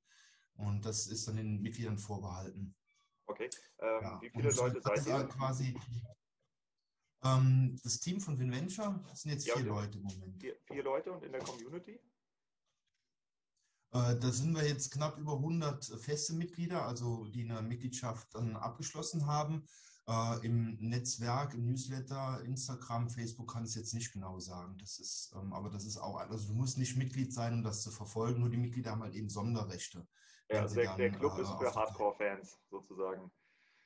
Und 0.55 0.85
das 0.85 1.07
ist 1.07 1.27
dann 1.29 1.37
den 1.37 1.61
Mitgliedern 1.61 1.99
vorbehalten. 1.99 2.75
Okay. 3.27 3.51
Ähm, 3.79 4.03
ja. 4.03 4.21
Wie 4.21 4.31
viele 4.31 4.51
Leute 4.51 4.81
seid 4.81 5.07
ihr? 5.07 5.25
Quasi, 5.25 5.79
ähm, 7.25 7.79
das 7.83 8.01
Team 8.01 8.21
von 8.21 8.39
WinVenture 8.39 9.03
sind 9.15 9.33
jetzt 9.33 9.47
ja, 9.47 9.55
vier 9.55 9.67
Leute 9.67 9.99
im 9.99 10.05
Moment. 10.05 10.41
Vier, 10.41 10.57
vier, 10.67 10.83
Leute 10.83 11.13
und 11.13 11.25
in 11.25 11.33
der 11.33 11.43
Community? 11.43 12.01
Äh, 13.93 14.17
da 14.19 14.31
sind 14.31 14.55
wir 14.55 14.67
jetzt 14.67 14.91
knapp 14.93 15.19
über 15.19 15.35
100 15.35 15.85
feste 16.01 16.35
Mitglieder, 16.35 16.87
also 16.87 17.27
die 17.27 17.49
eine 17.51 17.63
Mitgliedschaft 17.63 18.35
dann 18.35 18.57
abgeschlossen 18.57 19.27
haben. 19.27 19.67
Äh, 20.09 20.47
Im 20.47 20.77
Netzwerk, 20.77 21.55
im 21.55 21.67
Newsletter, 21.67 22.41
Instagram, 22.45 23.11
Facebook 23.11 23.53
kann 23.53 23.65
ich 23.65 23.71
es 23.71 23.75
jetzt 23.75 23.95
nicht 23.95 24.13
genau 24.13 24.39
sagen. 24.39 24.79
Das 24.79 25.01
ist, 25.01 25.35
ähm, 25.35 25.53
aber 25.53 25.69
das 25.69 25.85
ist 25.85 25.97
auch, 25.99 26.17
also 26.19 26.47
du 26.47 26.55
musst 26.55 26.79
nicht 26.79 26.97
Mitglied 26.97 27.33
sein, 27.33 27.55
um 27.55 27.63
das 27.65 27.83
zu 27.83 27.91
verfolgen. 27.91 28.41
Nur 28.41 28.51
die 28.51 28.57
Mitglieder 28.57 28.93
haben 28.93 29.03
halt 29.03 29.15
eben 29.15 29.29
Sonderrechte. 29.29 30.07
Ja, 30.49 30.61
also 30.61 30.77
der, 30.77 30.85
dann, 30.85 30.99
der, 30.99 31.11
Club 31.11 31.37
äh, 31.37 31.43
ist 31.43 31.51
für 31.51 31.75
Hardcore-Fans 31.75 32.61
sozusagen. 32.71 33.33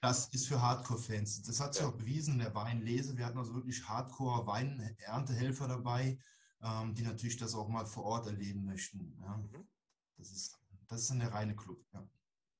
Das 0.03 0.29
ist 0.29 0.47
für 0.47 0.61
Hardcore-Fans. 0.61 1.43
Das 1.43 1.59
hat 1.59 1.73
sich 1.73 1.83
ja. 1.83 1.89
auch 1.89 1.97
bewiesen 1.97 2.35
in 2.35 2.41
der 2.41 2.55
Weinlese. 2.55 3.17
Wir 3.17 3.25
hatten 3.25 3.39
also 3.39 3.55
wirklich 3.55 3.89
Hardcore-Weinerntehelfer 3.89 5.69
dabei, 5.69 6.19
ähm, 6.63 6.95
die 6.95 7.03
natürlich 7.03 7.39
das 7.39 7.55
auch 7.55 7.69
mal 7.69 7.87
vor 7.87 8.05
Ort 8.05 8.27
erleben 8.27 8.67
möchten. 8.67 9.17
Ja. 9.23 9.39
Mhm. 9.39 9.67
Das, 10.19 10.31
ist, 10.33 10.59
das 10.87 11.01
ist 11.01 11.11
eine 11.13 11.33
reine 11.33 11.57
Club. 11.57 11.83
Ja. 11.95 12.07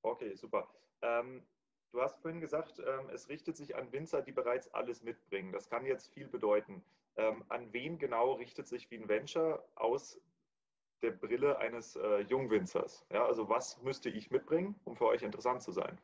Okay, 0.03 0.35
super. 0.35 0.67
Ähm, 1.03 1.47
du 1.93 2.01
hast 2.01 2.21
vorhin 2.21 2.41
gesagt, 2.41 2.79
ähm, 2.79 3.09
es 3.13 3.29
richtet 3.29 3.57
sich 3.57 3.77
an 3.77 3.93
Winzer, 3.93 4.23
die 4.23 4.33
bereits 4.33 4.73
alles 4.75 5.03
mitbringen. 5.03 5.53
Das 5.53 5.69
kann 5.69 5.85
jetzt 5.85 6.13
viel 6.13 6.29
bedeuten. 6.29 6.83
Ähm, 7.17 7.45
an 7.49 7.73
wen 7.73 7.99
genau 7.99 8.35
richtet 8.35 8.69
sich 8.69 8.91
Venture 8.91 9.65
aus 9.75 10.21
der 11.03 11.13
Brille 11.13 11.59
eines 11.59 11.97
äh, 11.97 12.21
Jungwinzers? 12.21 13.05
Ja, 13.11 13.25
also 13.27 13.49
was 13.49 13.81
müsste 13.83 14.09
ich 14.11 14.31
mitbringen, 14.31 14.79
um 14.85 14.97
für 14.97 15.07
euch 15.07 15.23
interessant 15.23 15.63
zu 15.63 15.73
sein? 15.73 15.99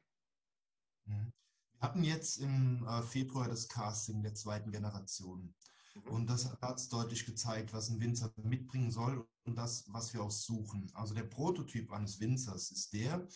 Mhm. 1.04 1.32
Wir 1.72 1.80
hatten 1.80 2.04
jetzt 2.04 2.38
im 2.38 2.86
äh, 2.88 3.02
Februar 3.02 3.48
das 3.48 3.68
Casting 3.68 4.22
der 4.22 4.34
zweiten 4.34 4.72
Generation. 4.72 5.54
Mhm. 5.94 6.10
Und 6.10 6.30
das 6.30 6.50
hat 6.60 6.78
es 6.78 6.88
deutlich 6.88 7.26
gezeigt, 7.26 7.72
was 7.72 7.90
ein 7.90 8.00
Winzer 8.00 8.32
mitbringen 8.42 8.90
soll 8.90 9.26
und 9.44 9.56
das, 9.56 9.84
was 9.92 10.12
wir 10.14 10.22
auch 10.22 10.30
suchen. 10.30 10.90
Also 10.94 11.14
der 11.14 11.24
Prototyp 11.24 11.92
eines 11.92 12.20
Winzers 12.20 12.70
ist 12.70 12.92
der, 12.92 13.26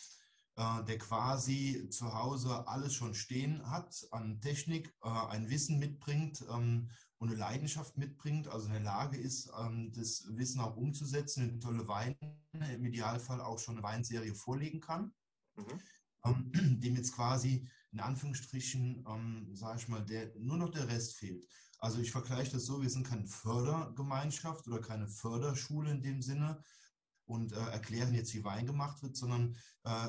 äh, 0.61 0.85
der 0.85 0.99
quasi 0.99 1.89
zu 1.91 2.13
Hause 2.15 2.69
alles 2.69 2.95
schon 2.95 3.15
stehen 3.15 3.69
hat 3.71 4.07
an 4.11 4.41
Technik, 4.41 4.95
äh, 5.03 5.09
ein 5.09 5.49
Wissen 5.51 5.79
mitbringt 5.79 6.45
ähm, 6.51 6.91
und 7.19 7.29
eine 7.29 7.39
Leidenschaft 7.39 7.99
mitbringt, 7.99 8.49
also 8.49 8.67
in 8.67 8.73
der 8.73 8.83
Lage 8.83 9.17
ist, 9.17 9.51
ähm, 9.59 9.93
das 9.93 10.25
Wissen 10.31 10.61
auch 10.61 10.77
umzusetzen, 10.77 11.49
in 11.49 11.61
tolle 11.61 11.89
Weine, 11.89 12.17
im 12.53 12.85
Idealfall 12.85 13.41
auch 13.41 13.59
schon 13.59 13.77
eine 13.77 13.83
Weinserie 13.83 14.35
vorlegen 14.35 14.81
kann. 14.81 15.13
Mhm 15.57 15.81
ähm, 16.25 16.53
dem 16.81 16.97
jetzt 16.97 17.15
quasi 17.15 17.69
in 17.93 18.01
Anführungsstrichen, 18.01 19.05
ähm, 19.09 19.49
sage 19.55 19.79
ich 19.79 19.89
mal, 19.89 20.05
der, 20.05 20.33
nur 20.39 20.57
noch 20.57 20.71
der 20.71 20.89
Rest 20.89 21.17
fehlt. 21.17 21.47
Also 21.79 22.01
ich 22.01 22.13
vergleiche 22.13 22.53
das 22.53 22.67
so, 22.67 22.83
wir 22.83 22.91
sind 22.91 23.07
keine 23.07 23.27
Fördergemeinschaft 23.27 24.69
oder 24.69 24.81
keine 24.81 25.09
Förderschule 25.09 25.91
in 25.91 26.03
dem 26.03 26.23
Sinne 26.23 26.63
und 27.31 27.53
äh, 27.53 27.71
erklären 27.71 28.13
jetzt, 28.15 28.35
wie 28.35 28.45
Wein 28.45 28.67
gemacht 28.67 29.03
wird, 29.03 29.17
sondern 29.17 29.57
äh, 29.85 30.09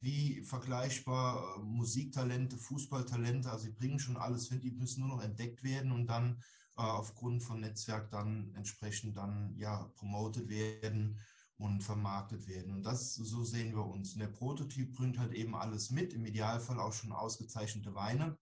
wie 0.00 0.42
vergleichbar 0.42 1.56
äh, 1.56 1.62
Musiktalente, 1.62 2.56
Fußballtalente, 2.56 3.50
also 3.50 3.64
sie 3.64 3.72
bringen 3.72 3.98
schon 3.98 4.16
alles 4.16 4.48
hin, 4.48 4.60
die 4.60 4.70
müssen 4.70 5.00
nur 5.00 5.16
noch 5.16 5.22
entdeckt 5.22 5.62
werden 5.64 5.90
und 5.92 6.06
dann 6.06 6.42
äh, 6.76 6.82
aufgrund 6.82 7.42
von 7.42 7.60
Netzwerk 7.60 8.10
dann 8.10 8.54
entsprechend 8.54 9.16
dann 9.16 9.56
ja 9.56 9.90
promotet 9.96 10.48
werden 10.48 11.18
und 11.58 11.82
vermarktet 11.82 12.46
werden. 12.46 12.74
Und 12.74 12.82
das, 12.84 13.14
so 13.14 13.42
sehen 13.42 13.74
wir 13.74 13.84
uns. 13.84 14.12
Und 14.12 14.20
der 14.20 14.28
Prototyp 14.28 14.94
bringt 14.94 15.18
halt 15.18 15.32
eben 15.32 15.54
alles 15.54 15.90
mit, 15.90 16.12
im 16.12 16.26
Idealfall 16.26 16.78
auch 16.78 16.92
schon 16.92 17.12
ausgezeichnete 17.12 17.94
Weine. 17.94 18.38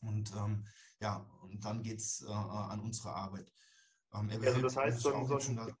Und 0.00 0.32
ähm, 0.36 0.66
ja, 1.00 1.24
und 1.42 1.64
dann 1.64 1.82
geht 1.82 1.98
es 2.00 2.22
äh, 2.22 2.32
an 2.32 2.80
unsere 2.80 3.14
Arbeit. 3.14 3.52
Ähm, 4.12 4.28
also 4.30 4.60
das 4.60 4.76
heißt, 4.76 5.00
so 5.00 5.24
so, 5.24 5.36
ein, 5.36 5.74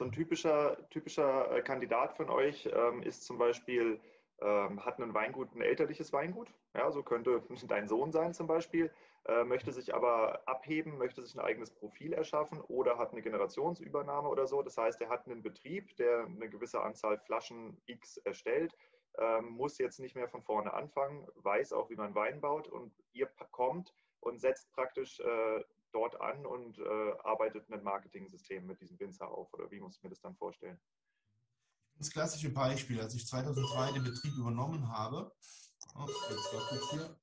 so 0.00 0.04
ein, 0.06 0.12
typischer, 0.12 0.78
typischer 0.88 1.54
äh, 1.54 1.60
Kandidat 1.60 2.16
von 2.16 2.30
euch 2.30 2.66
ähm, 2.72 3.02
ist 3.02 3.24
zum 3.24 3.36
Beispiel, 3.36 4.00
ähm, 4.40 4.82
hat 4.82 4.98
ein 4.98 5.12
Weingut, 5.12 5.54
ein 5.54 5.60
elterliches 5.60 6.10
Weingut. 6.12 6.48
Ja, 6.74 6.90
so 6.90 7.02
könnte 7.02 7.42
dein 7.68 7.86
Sohn 7.86 8.10
sein 8.10 8.32
zum 8.32 8.46
Beispiel 8.46 8.90
äh, 9.26 9.44
möchte 9.44 9.72
sich 9.72 9.94
aber 9.94 10.40
abheben, 10.48 10.96
möchte 10.96 11.22
sich 11.22 11.34
ein 11.34 11.44
eigenes 11.44 11.70
Profil 11.70 12.14
erschaffen 12.14 12.60
oder 12.62 12.96
hat 12.96 13.12
eine 13.12 13.20
Generationsübernahme 13.20 14.28
oder 14.28 14.46
so. 14.46 14.62
Das 14.62 14.78
heißt, 14.78 15.00
er 15.02 15.10
hat 15.10 15.26
einen 15.26 15.42
Betrieb, 15.42 15.94
der 15.96 16.24
eine 16.24 16.48
gewisse 16.48 16.80
Anzahl 16.80 17.18
Flaschen 17.18 17.76
X 17.84 18.16
erstellt, 18.16 18.74
ähm, 19.18 19.50
muss 19.50 19.76
jetzt 19.76 20.00
nicht 20.00 20.14
mehr 20.14 20.28
von 20.28 20.42
vorne 20.42 20.72
anfangen, 20.72 21.26
weiß 21.34 21.74
auch, 21.74 21.90
wie 21.90 21.96
man 21.96 22.14
Wein 22.14 22.40
baut 22.40 22.68
und 22.68 22.94
ihr 23.12 23.28
kommt 23.50 23.92
und 24.20 24.40
setzt 24.40 24.72
praktisch 24.72 25.20
äh, 25.20 25.64
dort 25.92 26.20
an 26.20 26.46
und 26.46 26.78
äh, 26.78 27.12
arbeitet 27.24 27.70
ein 27.70 27.82
Marketing-System 27.82 28.66
mit 28.66 28.80
diesem 28.80 28.98
Winzer 28.98 29.28
auf. 29.28 29.52
Oder 29.54 29.70
wie 29.70 29.80
muss 29.80 29.96
ich 29.96 30.02
mir 30.02 30.10
das 30.10 30.20
dann 30.20 30.36
vorstellen? 30.36 30.80
Das 31.96 32.10
klassische 32.10 32.50
Beispiel, 32.50 33.00
als 33.00 33.14
ich 33.14 33.26
2002 33.26 33.92
den 33.92 34.04
Betrieb 34.04 34.32
übernommen 34.36 34.88
habe, 34.88 35.32
oh, 35.94 36.06
jetzt 36.30 36.54
war 36.54 36.66
kurz 36.68 36.90
hier, 36.90 37.20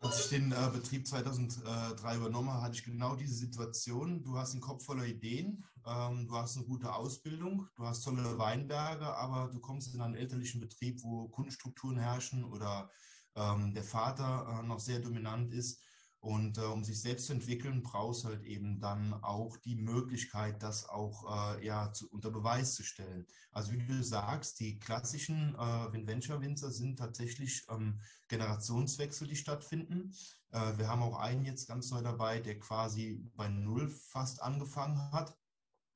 als 0.00 0.20
ich 0.20 0.28
den 0.28 0.52
äh, 0.52 0.70
Betrieb 0.72 1.06
2003 1.06 2.16
übernommen 2.16 2.50
habe, 2.50 2.62
hatte 2.62 2.74
ich 2.74 2.84
genau 2.84 3.16
diese 3.16 3.34
Situation. 3.34 4.22
Du 4.22 4.36
hast 4.36 4.52
einen 4.52 4.60
Kopf 4.60 4.84
voller 4.84 5.06
Ideen, 5.06 5.64
ähm, 5.86 6.26
du 6.26 6.34
hast 6.34 6.56
eine 6.56 6.66
gute 6.66 6.92
Ausbildung, 6.92 7.68
du 7.76 7.84
hast 7.84 8.02
tolle 8.02 8.38
Weinberge, 8.38 9.06
aber 9.06 9.50
du 9.52 9.58
kommst 9.60 9.94
in 9.94 10.00
einen 10.00 10.14
elterlichen 10.14 10.60
Betrieb, 10.60 11.02
wo 11.02 11.28
Kundenstrukturen 11.28 11.98
herrschen 11.98 12.44
oder 12.44 12.90
ähm, 13.36 13.74
der 13.74 13.84
Vater 13.84 14.60
äh, 14.60 14.66
noch 14.66 14.80
sehr 14.80 14.98
dominant 14.98 15.52
ist. 15.52 15.82
Und 16.18 16.58
äh, 16.58 16.62
um 16.62 16.82
sich 16.82 17.00
selbst 17.00 17.26
zu 17.26 17.34
entwickeln, 17.34 17.82
brauchst 17.82 18.24
halt 18.24 18.42
eben 18.42 18.80
dann 18.80 19.14
auch 19.22 19.56
die 19.58 19.76
Möglichkeit, 19.76 20.60
das 20.60 20.88
auch 20.88 21.56
äh, 21.56 21.64
ja, 21.64 21.92
zu, 21.92 22.08
unter 22.10 22.32
Beweis 22.32 22.74
zu 22.74 22.82
stellen. 22.82 23.26
Also 23.52 23.72
wie 23.72 23.86
du 23.86 24.02
sagst, 24.02 24.58
die 24.58 24.78
klassischen 24.80 25.54
äh, 25.54 26.06
Venture-Winzer 26.06 26.72
sind 26.72 26.98
tatsächlich 26.98 27.64
ähm, 27.70 28.00
Generationswechsel, 28.26 29.28
die 29.28 29.36
stattfinden. 29.36 30.12
Äh, 30.50 30.78
wir 30.78 30.88
haben 30.88 31.02
auch 31.02 31.18
einen 31.18 31.44
jetzt 31.44 31.68
ganz 31.68 31.90
neu 31.90 32.02
dabei, 32.02 32.40
der 32.40 32.58
quasi 32.58 33.22
bei 33.36 33.48
Null 33.48 33.88
fast 33.88 34.42
angefangen 34.42 34.98
hat. 35.12 35.36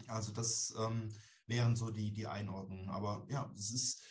Also 0.06 0.32
das 0.32 0.72
ähm, 0.78 1.08
wären 1.46 1.74
so 1.74 1.90
die, 1.90 2.12
die 2.12 2.28
Einordnungen. 2.28 2.88
Aber 2.88 3.26
ja, 3.28 3.52
es 3.56 3.72
ist 3.72 4.02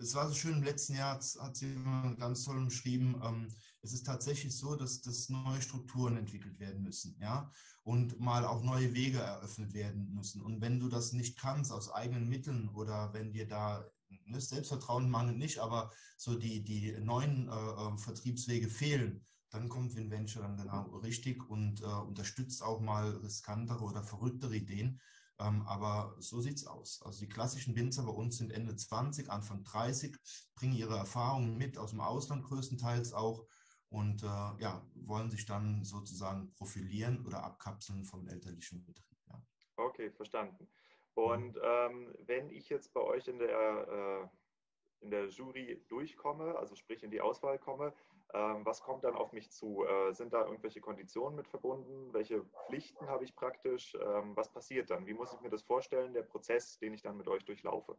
es 0.00 0.14
war 0.14 0.28
so 0.28 0.34
schön, 0.34 0.58
im 0.58 0.62
letzten 0.62 0.94
Jahr 0.94 1.14
hat, 1.14 1.56
sie 1.56 1.74
ganz 2.18 2.44
toll 2.44 2.64
beschrieben, 2.64 3.20
ähm, 3.24 3.48
es 3.80 3.92
ist 3.92 4.06
tatsächlich 4.06 4.56
so, 4.56 4.74
dass, 4.74 5.00
dass 5.00 5.28
neue 5.28 5.62
Strukturen 5.62 6.16
entwickelt 6.16 6.58
werden 6.58 6.82
müssen, 6.82 7.16
ja, 7.20 7.50
und 7.84 8.20
mal 8.20 8.44
auch 8.44 8.62
neue 8.62 8.92
Wege 8.92 9.18
eröffnet 9.18 9.72
werden 9.72 10.12
müssen. 10.14 10.42
Und 10.42 10.60
wenn 10.60 10.78
du 10.78 10.88
das 10.88 11.12
nicht 11.12 11.38
kannst 11.38 11.72
aus 11.72 11.90
eigenen 11.90 12.28
Mitteln 12.28 12.68
oder 12.68 13.12
wenn 13.14 13.32
dir 13.32 13.46
da 13.46 13.84
ne, 14.26 14.40
Selbstvertrauen 14.40 15.08
mangelt 15.08 15.38
nicht, 15.38 15.58
aber 15.58 15.90
so 16.16 16.34
die, 16.34 16.62
die 16.62 16.92
neuen 17.00 17.48
äh, 17.48 17.52
äh 17.52 17.96
Vertriebswege 17.96 18.68
fehlen, 18.68 19.24
dann 19.50 19.68
kommt 19.68 19.96
WinVenture 19.96 20.44
dann 20.44 20.58
genau 20.58 20.84
richtig 20.98 21.48
und 21.48 21.80
äh, 21.80 21.84
unterstützt 21.84 22.62
auch 22.62 22.80
mal 22.80 23.10
riskantere 23.22 23.82
oder 23.82 24.02
verrücktere 24.02 24.56
Ideen. 24.56 25.00
Ähm, 25.40 25.62
aber 25.66 26.16
so 26.18 26.40
sieht 26.40 26.56
es 26.56 26.66
aus. 26.66 27.00
Also 27.04 27.20
die 27.20 27.28
klassischen 27.28 27.76
Winzer 27.76 28.02
bei 28.02 28.12
uns 28.12 28.38
sind 28.38 28.52
Ende 28.52 28.74
20, 28.74 29.30
Anfang 29.30 29.62
30, 29.62 30.16
bringen 30.56 30.74
ihre 30.74 30.96
Erfahrungen 30.96 31.56
mit 31.56 31.78
aus 31.78 31.90
dem 31.90 32.00
Ausland 32.00 32.44
größtenteils 32.44 33.12
auch 33.12 33.46
und 33.90 34.22
äh, 34.22 34.26
ja, 34.26 34.82
wollen 34.94 35.30
sich 35.30 35.46
dann 35.46 35.84
sozusagen 35.84 36.52
profilieren 36.52 37.24
oder 37.24 37.44
abkapseln 37.44 38.04
vom 38.04 38.26
elterlichen 38.26 38.84
Betrieb. 38.84 39.16
Ja. 39.28 39.40
Okay, 39.76 40.10
verstanden. 40.10 40.68
Und 41.14 41.54
mhm. 41.54 41.62
ähm, 41.62 42.14
wenn 42.26 42.50
ich 42.50 42.68
jetzt 42.68 42.92
bei 42.92 43.00
euch 43.00 43.28
in 43.28 43.38
der, 43.38 43.48
äh, 43.50 45.04
in 45.04 45.10
der 45.10 45.28
Jury 45.28 45.84
durchkomme, 45.88 46.56
also 46.56 46.74
sprich 46.74 47.02
in 47.02 47.10
die 47.10 47.20
Auswahl 47.20 47.58
komme, 47.58 47.94
was 48.32 48.82
kommt 48.82 49.04
dann 49.04 49.16
auf 49.16 49.32
mich 49.32 49.50
zu? 49.50 49.84
Äh, 49.84 50.12
sind 50.12 50.32
da 50.32 50.44
irgendwelche 50.44 50.80
Konditionen 50.80 51.36
mit 51.36 51.48
verbunden? 51.48 52.12
Welche 52.12 52.44
Pflichten 52.66 53.06
habe 53.06 53.24
ich 53.24 53.34
praktisch? 53.34 53.94
Ähm, 53.94 54.36
was 54.36 54.52
passiert 54.52 54.90
dann? 54.90 55.06
Wie 55.06 55.14
muss 55.14 55.32
ich 55.32 55.40
mir 55.40 55.50
das 55.50 55.62
vorstellen, 55.62 56.12
der 56.12 56.22
Prozess, 56.22 56.78
den 56.78 56.92
ich 56.92 57.02
dann 57.02 57.16
mit 57.16 57.28
euch 57.28 57.44
durchlaufe? 57.44 57.96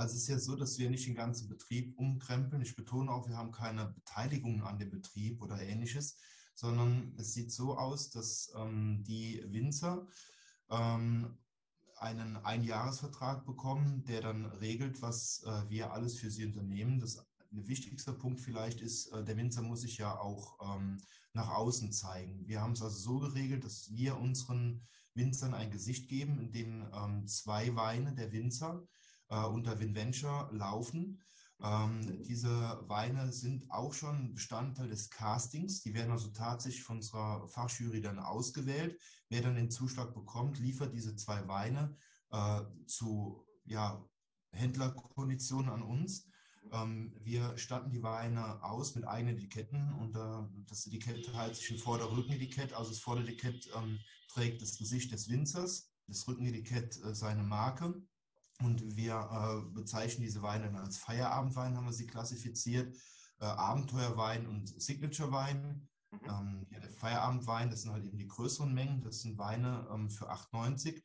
Also 0.00 0.14
es 0.14 0.22
ist 0.22 0.28
ja 0.28 0.38
so, 0.38 0.56
dass 0.56 0.78
wir 0.78 0.88
nicht 0.88 1.06
den 1.06 1.14
ganzen 1.14 1.48
Betrieb 1.48 1.98
umkrempeln. 1.98 2.62
Ich 2.62 2.74
betone 2.74 3.12
auch, 3.12 3.28
wir 3.28 3.36
haben 3.36 3.52
keine 3.52 3.88
Beteiligung 3.88 4.62
an 4.62 4.78
dem 4.78 4.90
Betrieb 4.90 5.42
oder 5.42 5.60
ähnliches, 5.60 6.18
sondern 6.54 7.14
es 7.18 7.34
sieht 7.34 7.52
so 7.52 7.76
aus, 7.76 8.08
dass 8.08 8.50
ähm, 8.56 9.04
die 9.06 9.44
Winzer 9.48 10.06
ähm, 10.70 11.38
einen 11.98 12.38
Einjahresvertrag 12.38 13.44
bekommen, 13.44 14.02
der 14.04 14.22
dann 14.22 14.46
regelt, 14.46 15.02
was 15.02 15.42
äh, 15.44 15.68
wir 15.68 15.92
alles 15.92 16.18
für 16.18 16.30
sie 16.30 16.46
unternehmen. 16.46 16.98
Das 16.98 17.29
der 17.50 17.66
wichtigste 17.66 18.12
Punkt 18.12 18.40
vielleicht 18.40 18.80
ist, 18.80 19.08
äh, 19.08 19.24
der 19.24 19.36
Winzer 19.36 19.62
muss 19.62 19.82
sich 19.82 19.98
ja 19.98 20.18
auch 20.18 20.58
ähm, 20.76 20.98
nach 21.32 21.50
außen 21.50 21.92
zeigen. 21.92 22.46
Wir 22.46 22.60
haben 22.60 22.72
es 22.72 22.82
also 22.82 22.96
so 22.96 23.18
geregelt, 23.18 23.64
dass 23.64 23.90
wir 23.92 24.18
unseren 24.18 24.82
Winzern 25.14 25.54
ein 25.54 25.70
Gesicht 25.70 26.08
geben, 26.08 26.38
in 26.38 26.52
dem 26.52 26.88
ähm, 26.94 27.26
zwei 27.26 27.74
Weine 27.74 28.14
der 28.14 28.32
Winzer 28.32 28.82
äh, 29.28 29.44
unter 29.44 29.78
WinVenture 29.78 30.50
laufen. 30.52 31.20
Ähm, 31.62 32.22
diese 32.22 32.48
Weine 32.88 33.32
sind 33.32 33.70
auch 33.70 33.92
schon 33.92 34.34
Bestandteil 34.34 34.88
des 34.88 35.10
Castings. 35.10 35.82
Die 35.82 35.94
werden 35.94 36.12
also 36.12 36.28
tatsächlich 36.28 36.82
von 36.82 36.96
unserer 36.96 37.46
Fachjury 37.48 38.00
dann 38.00 38.18
ausgewählt. 38.18 38.98
Wer 39.28 39.42
dann 39.42 39.56
den 39.56 39.70
Zuschlag 39.70 40.14
bekommt, 40.14 40.58
liefert 40.58 40.94
diese 40.94 41.16
zwei 41.16 41.46
Weine 41.48 41.96
äh, 42.30 42.62
zu 42.86 43.44
ja, 43.64 44.02
Händlerkonditionen 44.52 45.70
an 45.70 45.82
uns. 45.82 46.29
Ähm, 46.72 47.12
wir 47.22 47.56
statten 47.58 47.90
die 47.90 48.02
Weine 48.02 48.62
aus 48.62 48.94
mit 48.94 49.06
eigenen 49.06 49.36
Etiketten 49.36 49.92
und 49.94 50.14
äh, 50.16 50.64
das 50.68 50.86
Etikett 50.86 51.26
teilt 51.26 51.56
sich 51.56 51.70
ein 51.70 51.78
Vorder- 51.78 52.08
und 52.08 52.16
Rückenetikett. 52.16 52.72
Also 52.72 52.90
das 52.90 53.00
Vorderetikett 53.00 53.68
ähm, 53.76 53.98
trägt 54.28 54.62
das 54.62 54.76
Gesicht 54.78 55.12
des 55.12 55.28
Winzers, 55.28 55.90
das 56.06 56.26
Rückenetikett 56.28 57.02
äh, 57.04 57.14
seine 57.14 57.42
Marke. 57.42 57.94
Und 58.62 58.96
wir 58.96 59.14
äh, 59.14 59.74
bezeichnen 59.74 60.24
diese 60.24 60.42
Weine 60.42 60.66
dann 60.66 60.76
als 60.76 60.98
Feierabendwein, 60.98 61.76
haben 61.76 61.86
wir 61.86 61.92
sie 61.92 62.06
klassifiziert, 62.06 62.94
äh, 63.40 63.46
Abenteuerwein 63.46 64.46
und 64.46 64.80
Signature-Wein. 64.80 65.88
Mhm. 66.10 66.18
Ähm, 66.28 66.66
ja, 66.70 66.80
der 66.80 66.90
Feierabendwein, 66.90 67.70
das 67.70 67.82
sind 67.82 67.92
halt 67.92 68.04
eben 68.04 68.18
die 68.18 68.28
größeren 68.28 68.72
Mengen, 68.72 69.00
das 69.02 69.20
sind 69.20 69.38
Weine 69.38 69.88
ähm, 69.92 70.10
für 70.10 70.30
8,90, 70.30 71.02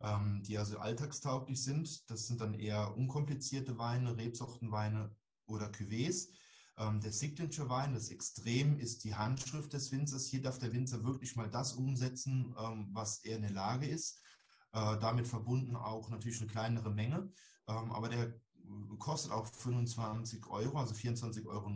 ähm, 0.00 0.42
die 0.44 0.58
also 0.58 0.78
alltagstauglich 0.78 1.62
sind. 1.62 2.08
Das 2.10 2.26
sind 2.26 2.40
dann 2.40 2.54
eher 2.54 2.96
unkomplizierte 2.96 3.78
Weine, 3.78 4.16
Rebsortenweine 4.16 5.14
oder 5.46 5.66
Cuvées. 5.70 6.28
Ähm, 6.78 7.00
der 7.00 7.12
Signature-Wein, 7.12 7.94
das 7.94 8.10
Extrem, 8.10 8.78
ist 8.78 9.04
die 9.04 9.14
Handschrift 9.14 9.72
des 9.72 9.90
Winzers. 9.90 10.26
Hier 10.26 10.42
darf 10.42 10.58
der 10.58 10.72
Winzer 10.72 11.02
wirklich 11.02 11.34
mal 11.34 11.50
das 11.50 11.72
umsetzen, 11.72 12.54
ähm, 12.58 12.88
was 12.92 13.24
er 13.24 13.36
in 13.36 13.42
der 13.42 13.52
Lage 13.52 13.86
ist. 13.86 14.20
Äh, 14.72 14.98
damit 14.98 15.26
verbunden 15.26 15.74
auch 15.74 16.08
natürlich 16.10 16.40
eine 16.40 16.50
kleinere 16.50 16.90
Menge. 16.90 17.32
Ähm, 17.66 17.92
aber 17.92 18.08
der 18.08 18.34
kostet 18.98 19.32
auch 19.32 19.46
25 19.46 20.46
Euro, 20.48 20.78
also 20.78 20.94
24,90 20.94 21.46
Euro. 21.46 21.70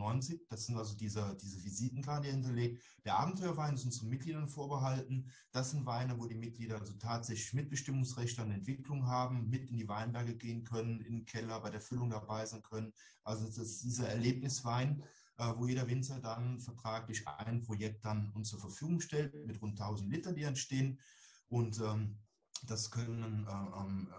Das 0.49 0.65
sind 0.65 0.77
also 0.77 0.95
diese, 0.95 1.35
diese 1.41 1.63
Visitenkarte 1.63 2.27
hinterlegt. 2.29 2.83
Der 3.05 3.17
Abenteuerwein 3.17 3.75
ist 3.75 3.85
unseren 3.85 4.09
Mitgliedern 4.09 4.47
vorbehalten. 4.47 5.31
Das 5.51 5.71
sind 5.71 5.85
Weine, 5.85 6.19
wo 6.19 6.27
die 6.27 6.35
Mitglieder 6.35 6.79
also 6.79 6.93
tatsächlich 6.93 7.53
Mitbestimmungsrechte 7.53 8.41
an 8.41 8.51
Entwicklung 8.51 9.07
haben, 9.07 9.49
mit 9.49 9.69
in 9.69 9.77
die 9.77 9.87
Weinberge 9.87 10.35
gehen 10.35 10.63
können, 10.63 10.99
in 11.01 11.13
den 11.13 11.25
Keller 11.25 11.59
bei 11.59 11.69
der 11.69 11.81
Füllung 11.81 12.09
dabei 12.09 12.45
sein 12.45 12.61
können. 12.61 12.93
Also 13.23 13.45
das 13.45 13.57
ist 13.57 13.83
dieser 13.83 14.09
Erlebniswein, 14.09 15.03
äh, 15.37 15.53
wo 15.55 15.67
jeder 15.67 15.87
Winzer 15.87 16.19
dann 16.19 16.59
vertraglich 16.59 17.27
ein 17.27 17.61
Projekt 17.61 18.05
dann 18.05 18.31
uns 18.33 18.49
zur 18.49 18.59
Verfügung 18.59 18.99
stellt 18.99 19.33
mit 19.45 19.61
rund 19.61 19.79
1000 19.79 20.11
Litern, 20.11 20.35
die 20.35 20.43
entstehen. 20.43 20.99
Und 21.47 21.79
ähm, 21.79 22.19
das 22.67 22.91
können 22.91 23.47
äh, 23.47 23.51
ähm, 23.51 24.09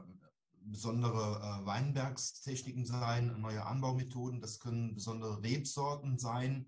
besondere 0.64 1.40
äh, 1.40 1.66
Weinbergstechniken 1.66 2.84
sein, 2.84 3.40
neue 3.40 3.64
Anbaumethoden. 3.64 4.40
Das 4.40 4.58
können 4.58 4.94
besondere 4.94 5.42
Rebsorten 5.42 6.18
sein. 6.18 6.66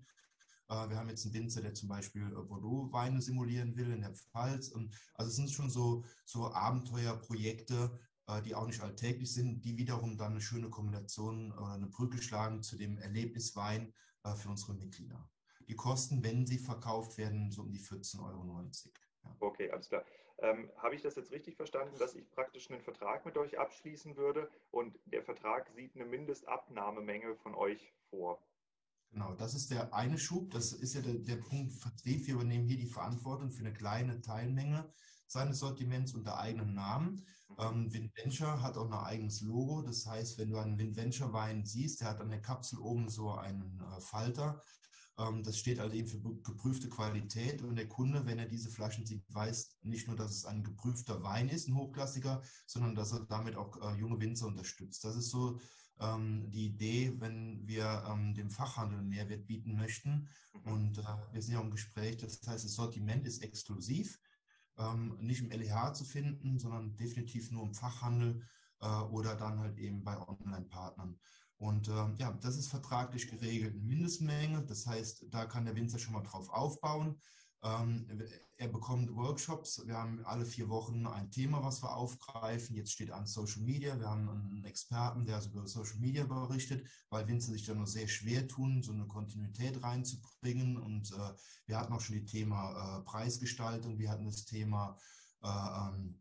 Äh, 0.69 0.89
wir 0.89 0.97
haben 0.97 1.09
jetzt 1.09 1.25
einen 1.25 1.33
Winzer, 1.33 1.61
der 1.61 1.73
zum 1.73 1.89
Beispiel 1.89 2.23
äh, 2.23 2.41
Bordeaux-Weine 2.41 3.21
simulieren 3.21 3.75
will 3.75 3.91
in 3.91 4.01
der 4.01 4.13
Pfalz. 4.13 4.69
Und, 4.69 4.95
also 5.13 5.29
es 5.29 5.35
sind 5.35 5.49
schon 5.49 5.69
so, 5.69 6.03
so 6.25 6.53
Abenteuerprojekte, 6.53 7.99
äh, 8.27 8.41
die 8.41 8.55
auch 8.55 8.67
nicht 8.67 8.81
alltäglich 8.81 9.33
sind, 9.33 9.63
die 9.63 9.77
wiederum 9.77 10.17
dann 10.17 10.31
eine 10.31 10.41
schöne 10.41 10.69
Kombination 10.69 11.51
oder 11.53 11.73
eine 11.73 11.87
Brücke 11.87 12.21
schlagen 12.21 12.61
zu 12.61 12.77
dem 12.77 12.97
Erlebniswein 12.97 13.93
äh, 14.23 14.35
für 14.35 14.49
unsere 14.49 14.73
Mitglieder. 14.73 15.29
Die 15.67 15.75
kosten, 15.75 16.23
wenn 16.23 16.45
sie 16.45 16.59
verkauft 16.59 17.17
werden, 17.17 17.51
so 17.51 17.61
um 17.61 17.71
die 17.71 17.79
14,90 17.79 18.23
Euro. 18.23 18.69
Ja. 19.23 19.35
Okay, 19.39 19.69
alles 19.71 19.89
klar. 19.89 20.05
Ähm, 20.39 20.69
Habe 20.77 20.95
ich 20.95 21.01
das 21.01 21.15
jetzt 21.15 21.31
richtig 21.31 21.55
verstanden, 21.55 21.97
dass 21.97 22.13
ich 22.13 22.29
praktisch 22.29 22.69
einen 22.69 22.81
Vertrag 22.81 23.25
mit 23.25 23.37
euch 23.37 23.57
abschließen 23.57 24.15
würde 24.17 24.49
und 24.69 24.99
der 25.05 25.23
Vertrag 25.23 25.69
sieht 25.71 25.95
eine 25.95 26.05
Mindestabnahmemenge 26.05 27.35
von 27.37 27.55
euch 27.55 27.91
vor? 28.09 28.39
Genau, 29.11 29.33
das 29.33 29.55
ist 29.55 29.71
der 29.71 29.93
eine 29.93 30.17
Schub. 30.17 30.51
Das 30.51 30.73
ist 30.73 30.93
ja 30.93 31.01
der, 31.01 31.15
der 31.15 31.37
Punkt 31.37 31.73
Vertrieb. 31.73 32.27
Wir 32.27 32.35
übernehmen 32.35 32.67
hier 32.67 32.77
die 32.77 32.85
Verantwortung 32.85 33.49
für 33.49 33.61
eine 33.61 33.73
kleine 33.73 34.21
Teilmenge 34.21 34.93
seines 35.27 35.59
Sortiments 35.59 36.13
unter 36.13 36.37
eigenem 36.37 36.73
Namen. 36.73 37.25
Mhm. 37.49 37.55
Ähm, 37.59 37.93
WinVenture 37.93 38.61
hat 38.61 38.77
auch 38.77 38.85
ein 38.85 38.93
eigenes 38.93 39.41
Logo. 39.41 39.81
Das 39.81 40.05
heißt, 40.05 40.37
wenn 40.37 40.51
du 40.51 40.57
einen 40.57 40.77
WinVenture 40.77 41.33
Wein 41.33 41.65
siehst, 41.65 42.01
der 42.01 42.09
hat 42.09 42.21
an 42.21 42.29
der 42.29 42.41
Kapsel 42.41 42.79
oben 42.79 43.09
so 43.09 43.31
einen 43.31 43.81
äh, 43.81 44.01
Falter. 44.01 44.61
Ähm, 45.17 45.43
das 45.43 45.57
steht 45.57 45.79
also 45.79 45.95
eben 45.95 46.07
für 46.07 46.19
geprüfte 46.19 46.89
Qualität 46.89 47.61
und 47.61 47.75
der 47.75 47.87
Kunde, 47.87 48.25
wenn 48.25 48.39
er 48.39 48.47
diese 48.47 48.69
Flaschen 48.69 49.05
sieht, 49.05 49.23
weiß 49.33 49.77
nicht 49.83 50.07
nur, 50.07 50.15
dass 50.15 50.31
es 50.31 50.45
ein 50.45 50.63
geprüfter 50.63 51.23
Wein 51.23 51.49
ist, 51.49 51.67
ein 51.67 51.75
hochklassiger, 51.75 52.41
sondern 52.65 52.95
dass 52.95 53.13
er 53.13 53.25
damit 53.25 53.55
auch 53.55 53.77
äh, 53.81 53.99
junge 53.99 54.19
Winzer 54.19 54.47
unterstützt. 54.47 55.03
Das 55.03 55.15
ist 55.15 55.29
so 55.29 55.59
ähm, 55.99 56.49
die 56.51 56.67
Idee, 56.67 57.13
wenn 57.19 57.67
wir 57.67 58.03
ähm, 58.07 58.35
dem 58.35 58.51
Fachhandel 58.51 59.01
Mehrwert 59.01 59.47
bieten 59.47 59.75
möchten. 59.75 60.29
Mhm. 60.53 60.71
Und 60.71 60.97
äh, 60.99 61.03
wir 61.31 61.41
sind 61.41 61.53
ja 61.53 61.61
im 61.61 61.71
Gespräch, 61.71 62.17
das 62.17 62.39
heißt, 62.45 62.65
das 62.65 62.73
Sortiment 62.73 63.25
ist 63.25 63.43
exklusiv, 63.43 64.19
nicht 65.17 65.41
im 65.41 65.49
LEH 65.49 65.93
zu 65.93 66.05
finden, 66.05 66.59
sondern 66.59 66.95
definitiv 66.97 67.49
nur 67.49 67.63
im 67.63 67.73
Fachhandel 67.73 68.43
äh, 68.79 68.87
oder 68.87 69.35
dann 69.35 69.59
halt 69.59 69.77
eben 69.77 70.03
bei 70.03 70.17
Online-Partnern. 70.17 70.86
Und 71.57 71.87
äh, 71.87 72.13
ja, 72.17 72.31
das 72.41 72.57
ist 72.57 72.69
vertraglich 72.69 73.29
geregelt, 73.29 73.73
eine 73.73 73.83
Mindestmenge. 73.83 74.63
Das 74.65 74.85
heißt, 74.85 75.25
da 75.29 75.45
kann 75.45 75.65
der 75.65 75.75
Winzer 75.75 75.97
schon 75.99 76.13
mal 76.13 76.23
drauf 76.23 76.49
aufbauen. 76.49 77.19
Ähm, 77.63 78.05
er 78.57 78.67
bekommt 78.67 79.15
Workshops. 79.15 79.81
Wir 79.85 79.97
haben 79.97 80.23
alle 80.25 80.45
vier 80.45 80.69
Wochen 80.69 81.07
ein 81.07 81.31
Thema, 81.31 81.63
was 81.63 81.81
wir 81.81 81.95
aufgreifen. 81.95 82.75
Jetzt 82.75 82.91
steht 82.91 83.11
an 83.11 83.25
Social 83.25 83.61
Media. 83.63 83.99
Wir 83.99 84.07
haben 84.07 84.29
einen 84.29 84.63
Experten, 84.65 85.25
der 85.25 85.35
also 85.35 85.49
über 85.49 85.67
Social 85.67 85.97
Media 85.99 86.23
berichtet, 86.25 86.87
weil 87.09 87.27
Winzer 87.27 87.51
sich 87.51 87.65
da 87.65 87.73
nur 87.73 87.87
sehr 87.87 88.07
schwer 88.07 88.47
tun, 88.47 88.83
so 88.83 88.91
eine 88.91 89.07
Kontinuität 89.07 89.81
reinzubringen. 89.81 90.77
Und 90.77 91.11
äh, 91.11 91.33
wir 91.65 91.79
hatten 91.79 91.93
auch 91.93 92.01
schon 92.01 92.15
die 92.15 92.25
Thema 92.25 92.99
äh, 92.99 93.01
Preisgestaltung. 93.03 93.97
Wir 93.97 94.11
hatten 94.11 94.25
das 94.25 94.45
Thema 94.45 94.97
äh, 95.43 95.47
ähm, 95.47 96.19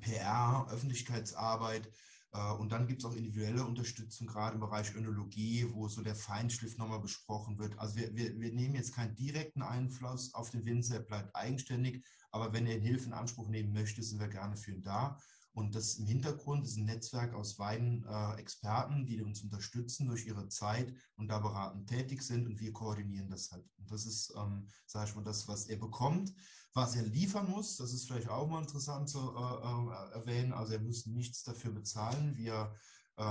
PR, 0.00 0.66
Öffentlichkeitsarbeit. 0.70 1.88
Äh, 2.34 2.52
und 2.54 2.72
dann 2.72 2.86
gibt 2.86 3.02
es 3.02 3.06
auch 3.06 3.14
individuelle 3.14 3.64
Unterstützung, 3.64 4.26
gerade 4.26 4.54
im 4.54 4.60
Bereich 4.60 4.94
Önologie, 4.94 5.66
wo 5.72 5.88
so 5.88 6.02
der 6.02 6.16
Feinschliff 6.16 6.76
nochmal 6.76 7.00
besprochen 7.00 7.58
wird. 7.58 7.78
Also 7.78 7.96
wir, 7.96 8.14
wir, 8.14 8.38
wir 8.38 8.52
nehmen 8.52 8.74
jetzt 8.74 8.94
keinen 8.94 9.14
direkten 9.14 9.62
Einfluss 9.62 10.34
auf 10.34 10.50
den 10.50 10.66
Winzer, 10.66 10.96
er 10.96 11.02
bleibt 11.02 11.34
eigenständig, 11.34 12.04
aber 12.30 12.52
wenn 12.52 12.66
er 12.66 12.78
Hilfe 12.78 13.06
in 13.06 13.12
Anspruch 13.12 13.48
nehmen 13.48 13.72
möchte, 13.72 14.02
sind 14.02 14.20
wir 14.20 14.28
gerne 14.28 14.56
für 14.56 14.72
ihn 14.72 14.82
da. 14.82 15.18
Und 15.52 15.76
das 15.76 15.94
im 15.94 16.06
Hintergrund 16.06 16.64
ist 16.64 16.76
ein 16.76 16.84
Netzwerk 16.84 17.32
aus 17.32 17.60
Weinexperten, 17.60 19.02
äh, 19.02 19.06
die 19.06 19.22
uns 19.22 19.40
unterstützen 19.42 20.08
durch 20.08 20.26
ihre 20.26 20.48
Zeit 20.48 20.92
und 21.14 21.28
da 21.28 21.38
beratend 21.38 21.88
tätig 21.88 22.22
sind 22.22 22.48
und 22.48 22.58
wir 22.58 22.72
koordinieren 22.72 23.30
das 23.30 23.52
halt. 23.52 23.64
Und 23.78 23.88
das 23.88 24.04
ist, 24.04 24.34
ähm, 24.36 24.66
sage 24.86 25.10
ich 25.10 25.14
mal, 25.14 25.22
das, 25.22 25.46
was 25.46 25.66
er 25.66 25.76
bekommt. 25.76 26.34
Was 26.76 26.96
er 26.96 27.04
liefern 27.04 27.48
muss, 27.48 27.76
das 27.76 27.92
ist 27.92 28.06
vielleicht 28.06 28.28
auch 28.28 28.48
mal 28.48 28.60
interessant 28.60 29.08
zu 29.08 29.18
äh, 29.18 29.22
äh, 29.22 30.18
erwähnen. 30.18 30.52
Also 30.52 30.72
er 30.72 30.80
muss 30.80 31.06
nichts 31.06 31.44
dafür 31.44 31.70
bezahlen. 31.70 32.36
Wir, 32.36 32.74
äh, 33.16 33.22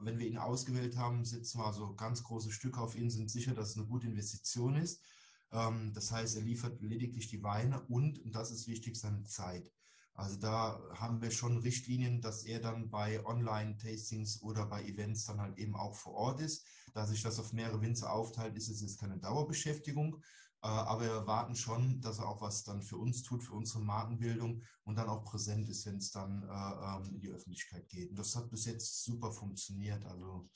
wenn 0.00 0.18
wir 0.18 0.26
ihn 0.26 0.36
ausgewählt 0.36 0.98
haben, 0.98 1.24
setzen 1.24 1.60
wir 1.60 1.66
also 1.66 1.94
ganz 1.94 2.22
große 2.22 2.52
Stücke 2.52 2.78
auf 2.78 2.94
ihn, 2.94 3.08
sind 3.08 3.30
sicher, 3.30 3.54
dass 3.54 3.70
es 3.70 3.78
eine 3.78 3.86
gute 3.86 4.06
Investition 4.06 4.76
ist. 4.76 5.02
Ähm, 5.50 5.92
das 5.94 6.12
heißt, 6.12 6.36
er 6.36 6.42
liefert 6.42 6.82
lediglich 6.82 7.28
die 7.28 7.42
Weine 7.42 7.80
und, 7.88 8.18
und 8.18 8.34
das 8.34 8.50
ist 8.50 8.68
wichtig, 8.68 8.96
seine 8.96 9.24
Zeit. 9.24 9.72
Also 10.12 10.36
da 10.36 10.78
haben 10.92 11.22
wir 11.22 11.30
schon 11.30 11.56
Richtlinien, 11.56 12.20
dass 12.20 12.44
er 12.44 12.60
dann 12.60 12.90
bei 12.90 13.24
Online-Tastings 13.24 14.42
oder 14.42 14.66
bei 14.66 14.84
Events 14.84 15.24
dann 15.24 15.40
halt 15.40 15.56
eben 15.56 15.74
auch 15.74 15.94
vor 15.94 16.12
Ort 16.12 16.40
ist. 16.40 16.66
Da 16.92 17.06
sich 17.06 17.22
das 17.22 17.38
auf 17.38 17.54
mehrere 17.54 17.80
Winzer 17.80 18.12
aufteilt, 18.12 18.56
ist 18.56 18.68
es 18.68 18.82
jetzt 18.82 19.00
keine 19.00 19.16
Dauerbeschäftigung, 19.16 20.22
aber 20.68 21.00
wir 21.02 21.10
erwarten 21.10 21.56
schon, 21.56 22.00
dass 22.00 22.18
er 22.18 22.28
auch 22.28 22.40
was 22.42 22.64
dann 22.64 22.82
für 22.82 22.98
uns 22.98 23.22
tut, 23.22 23.42
für 23.42 23.54
unsere 23.54 23.80
Markenbildung 23.80 24.62
und 24.84 24.96
dann 24.96 25.08
auch 25.08 25.24
präsent 25.24 25.68
ist, 25.68 25.86
wenn 25.86 25.96
es 25.96 26.10
dann 26.10 26.42
äh, 26.42 26.46
ähm, 26.48 27.14
in 27.14 27.20
die 27.20 27.30
Öffentlichkeit 27.30 27.88
geht. 27.88 28.10
Und 28.10 28.18
das 28.18 28.36
hat 28.36 28.50
bis 28.50 28.66
jetzt 28.66 29.04
super 29.04 29.32
funktioniert. 29.32 30.04
Also 30.04 30.48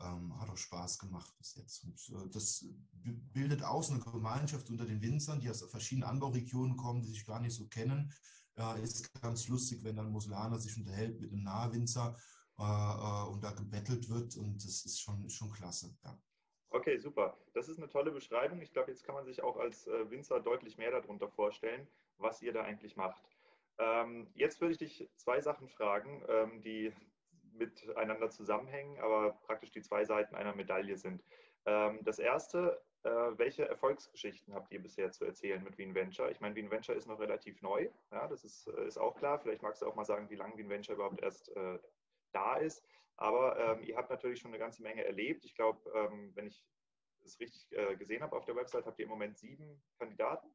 ähm, 0.00 0.38
hat 0.40 0.48
auch 0.48 0.56
Spaß 0.56 0.98
gemacht 0.98 1.34
bis 1.38 1.56
jetzt. 1.56 1.84
Und, 1.84 1.98
äh, 2.10 2.28
das 2.30 2.64
bildet 3.04 3.62
aus 3.62 3.90
eine 3.90 4.00
Gemeinschaft 4.00 4.70
unter 4.70 4.86
den 4.86 5.02
Winzern, 5.02 5.40
die 5.40 5.50
aus 5.50 5.62
verschiedenen 5.62 6.08
Anbauregionen 6.08 6.76
kommen, 6.76 7.02
die 7.02 7.08
sich 7.08 7.24
gar 7.24 7.40
nicht 7.40 7.54
so 7.54 7.66
kennen. 7.66 8.12
Äh, 8.56 8.82
ist 8.82 9.12
ganz 9.20 9.48
lustig, 9.48 9.82
wenn 9.82 9.96
dann 9.96 10.12
Muslaner 10.12 10.58
sich 10.58 10.76
unterhält 10.76 11.20
mit 11.20 11.32
einem 11.32 11.42
Nahewinzer 11.42 12.16
äh, 12.58 12.62
äh, 12.62 13.28
und 13.28 13.42
da 13.42 13.52
gebettelt 13.52 14.08
wird. 14.08 14.36
Und 14.36 14.64
das 14.64 14.84
ist 14.84 15.00
schon, 15.00 15.28
schon 15.30 15.50
klasse. 15.50 15.96
Ja. 16.04 16.18
Okay, 16.70 16.98
super. 16.98 17.36
Das 17.54 17.68
ist 17.68 17.78
eine 17.78 17.88
tolle 17.88 18.10
Beschreibung. 18.10 18.60
Ich 18.60 18.72
glaube, 18.72 18.90
jetzt 18.90 19.04
kann 19.04 19.14
man 19.14 19.24
sich 19.24 19.42
auch 19.42 19.56
als 19.56 19.86
äh, 19.86 20.10
Winzer 20.10 20.40
deutlich 20.40 20.76
mehr 20.76 20.90
darunter 20.90 21.28
vorstellen, 21.28 21.88
was 22.18 22.42
ihr 22.42 22.52
da 22.52 22.62
eigentlich 22.62 22.96
macht. 22.96 23.22
Ähm, 23.78 24.28
jetzt 24.34 24.60
würde 24.60 24.72
ich 24.72 24.78
dich 24.78 25.08
zwei 25.16 25.40
Sachen 25.40 25.68
fragen, 25.68 26.22
ähm, 26.28 26.60
die 26.60 26.92
miteinander 27.52 28.28
zusammenhängen, 28.30 28.98
aber 29.00 29.32
praktisch 29.46 29.70
die 29.70 29.80
zwei 29.80 30.04
Seiten 30.04 30.34
einer 30.34 30.54
Medaille 30.54 30.96
sind. 30.96 31.24
Ähm, 31.64 32.00
das 32.02 32.18
erste, 32.18 32.82
äh, 33.02 33.10
welche 33.10 33.66
Erfolgsgeschichten 33.66 34.52
habt 34.54 34.70
ihr 34.70 34.82
bisher 34.82 35.10
zu 35.10 35.24
erzählen 35.24 35.62
mit 35.64 35.78
Wien 35.78 35.94
Venture? 35.94 36.30
Ich 36.30 36.40
meine, 36.40 36.54
Wien 36.54 36.70
Venture 36.70 36.94
ist 36.94 37.06
noch 37.06 37.18
relativ 37.18 37.62
neu, 37.62 37.88
ja, 38.12 38.28
das 38.28 38.44
ist, 38.44 38.66
äh, 38.66 38.86
ist 38.86 38.98
auch 38.98 39.16
klar. 39.16 39.38
Vielleicht 39.38 39.62
magst 39.62 39.80
du 39.80 39.86
auch 39.86 39.94
mal 39.94 40.04
sagen, 40.04 40.28
wie 40.28 40.36
lange 40.36 40.56
Wien 40.58 40.68
Venture 40.68 40.96
überhaupt 40.96 41.22
erst 41.22 41.50
da 42.32 42.56
ist. 42.56 42.84
Aber 43.18 43.58
ähm, 43.58 43.82
ihr 43.82 43.96
habt 43.96 44.10
natürlich 44.10 44.40
schon 44.40 44.52
eine 44.52 44.60
ganze 44.60 44.82
Menge 44.82 45.04
erlebt. 45.04 45.44
Ich 45.44 45.54
glaube, 45.54 45.90
ähm, 45.92 46.30
wenn 46.34 46.46
ich 46.46 46.64
es 47.24 47.38
richtig 47.40 47.70
äh, 47.72 47.96
gesehen 47.96 48.22
habe 48.22 48.36
auf 48.36 48.44
der 48.44 48.56
Website, 48.56 48.86
habt 48.86 48.98
ihr 48.98 49.04
im 49.04 49.10
Moment 49.10 49.36
sieben 49.36 49.82
Kandidaten. 49.98 50.48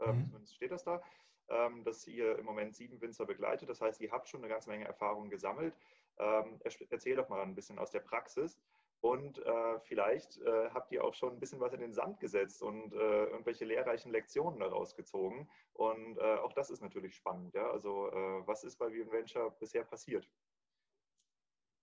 Ähm, 0.00 0.18
mhm. 0.18 0.26
Zumindest 0.26 0.56
steht 0.56 0.72
das 0.72 0.84
da. 0.84 1.00
Ähm, 1.48 1.84
dass 1.84 2.06
ihr 2.08 2.36
im 2.38 2.44
Moment 2.44 2.74
sieben 2.74 3.00
Winzer 3.00 3.24
begleitet. 3.24 3.68
Das 3.68 3.80
heißt, 3.80 4.00
ihr 4.00 4.10
habt 4.10 4.28
schon 4.28 4.40
eine 4.40 4.52
ganze 4.52 4.68
Menge 4.68 4.84
Erfahrung 4.84 5.30
gesammelt. 5.30 5.76
Ähm, 6.18 6.60
erzähl 6.90 7.14
doch 7.14 7.28
mal 7.28 7.40
ein 7.40 7.54
bisschen 7.54 7.78
aus 7.78 7.92
der 7.92 8.00
Praxis. 8.00 8.58
Und 9.00 9.38
äh, 9.38 9.78
vielleicht 9.80 10.38
äh, 10.38 10.70
habt 10.70 10.90
ihr 10.90 11.04
auch 11.04 11.14
schon 11.14 11.34
ein 11.34 11.38
bisschen 11.38 11.60
was 11.60 11.72
in 11.72 11.80
den 11.80 11.92
Sand 11.92 12.18
gesetzt 12.18 12.62
und 12.62 12.92
äh, 12.92 13.26
irgendwelche 13.26 13.64
lehrreichen 13.64 14.10
Lektionen 14.10 14.58
daraus 14.58 14.96
gezogen. 14.96 15.48
Und 15.74 16.18
äh, 16.18 16.36
auch 16.38 16.52
das 16.54 16.70
ist 16.70 16.80
natürlich 16.80 17.14
spannend. 17.14 17.54
Ja? 17.54 17.70
Also 17.70 18.10
äh, 18.10 18.46
was 18.46 18.64
ist 18.64 18.76
bei 18.76 18.90
VMventure 18.90 19.52
bisher 19.60 19.84
passiert? 19.84 20.28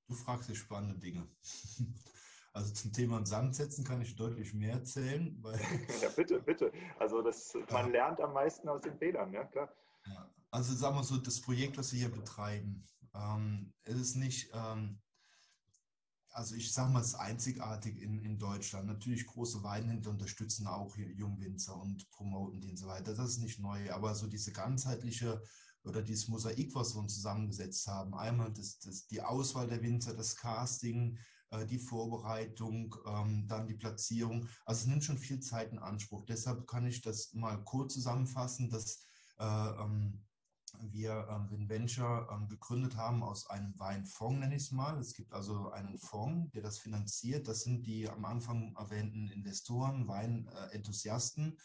Du 0.07 0.13
fragst 0.15 0.49
dich 0.49 0.59
spannende 0.59 0.99
Dinge. 0.99 1.27
Also 2.55 2.71
zum 2.71 2.93
Thema 2.93 3.25
Sand 3.25 3.55
setzen 3.55 3.83
kann 3.83 3.99
ich 3.99 4.15
deutlich 4.15 4.53
mehr 4.53 4.73
erzählen. 4.73 5.43
ja, 6.01 6.09
bitte, 6.15 6.39
bitte. 6.39 6.71
Also 6.99 7.23
das, 7.23 7.57
man 7.71 7.91
lernt 7.91 8.21
am 8.21 8.31
meisten 8.31 8.69
aus 8.69 8.81
den 8.81 8.95
Fehlern, 8.95 9.33
ja 9.33 9.43
klar. 9.43 9.73
Ja. 10.05 10.29
Also 10.51 10.75
sagen 10.75 10.95
wir 10.95 11.03
so, 11.03 11.17
das 11.17 11.41
Projekt, 11.41 11.79
was 11.79 11.91
wir 11.93 12.01
hier 12.01 12.11
betreiben, 12.11 12.85
ähm, 13.15 13.73
es 13.83 13.95
ist 13.95 14.15
nicht, 14.17 14.51
ähm, 14.53 15.01
also 16.29 16.53
ich 16.53 16.71
sage 16.71 16.91
mal, 16.91 17.01
es 17.01 17.07
ist 17.07 17.15
einzigartig 17.15 17.99
in, 17.99 18.19
in 18.19 18.37
Deutschland. 18.37 18.85
Natürlich 18.85 19.25
große 19.25 19.63
Weinhändler 19.63 20.11
unterstützen 20.11 20.67
auch 20.67 20.95
hier 20.95 21.11
Jungwinzer 21.11 21.75
und 21.75 22.07
promoten 22.11 22.61
die 22.61 22.69
und 22.69 22.77
so 22.77 22.87
weiter. 22.87 23.15
Das 23.15 23.29
ist 23.29 23.39
nicht 23.39 23.59
neu, 23.59 23.91
aber 23.91 24.13
so 24.13 24.27
diese 24.27 24.51
ganzheitliche 24.51 25.41
oder 25.83 26.01
dieses 26.01 26.27
Mosaik, 26.27 26.73
was 26.75 26.95
wir 26.95 27.01
uns 27.01 27.15
zusammengesetzt 27.15 27.87
haben. 27.87 28.13
Einmal 28.15 28.51
das, 28.53 28.79
das, 28.79 29.07
die 29.07 29.21
Auswahl 29.21 29.67
der 29.67 29.81
Winzer, 29.81 30.13
das 30.13 30.35
Casting, 30.35 31.17
äh, 31.51 31.65
die 31.65 31.79
Vorbereitung, 31.79 32.95
ähm, 33.05 33.47
dann 33.47 33.67
die 33.67 33.75
Platzierung. 33.75 34.47
Also 34.65 34.81
es 34.81 34.87
nimmt 34.87 35.03
schon 35.03 35.17
viel 35.17 35.39
Zeit 35.39 35.71
in 35.71 35.79
Anspruch. 35.79 36.25
Deshalb 36.25 36.67
kann 36.67 36.85
ich 36.85 37.01
das 37.01 37.33
mal 37.33 37.57
kurz 37.63 37.93
zusammenfassen, 37.93 38.69
dass 38.69 39.05
äh, 39.39 39.45
ähm, 39.45 40.23
wir 40.81 41.27
ähm, 41.29 41.69
Venture 41.69 42.27
ähm, 42.31 42.47
gegründet 42.47 42.95
haben 42.95 43.23
aus 43.23 43.49
einem 43.49 43.77
Weinfonds, 43.77 44.39
nenne 44.39 44.55
ich 44.55 44.63
es 44.63 44.71
mal. 44.71 44.97
Es 44.99 45.13
gibt 45.13 45.33
also 45.33 45.71
einen 45.71 45.97
Fonds, 45.97 46.51
der 46.51 46.61
das 46.61 46.79
finanziert. 46.79 47.47
Das 47.47 47.61
sind 47.61 47.85
die 47.85 48.09
am 48.09 48.25
Anfang 48.25 48.75
erwähnten 48.75 49.29
Investoren, 49.29 50.07
Weinenthusiasten, 50.07 51.53
äh, 51.53 51.57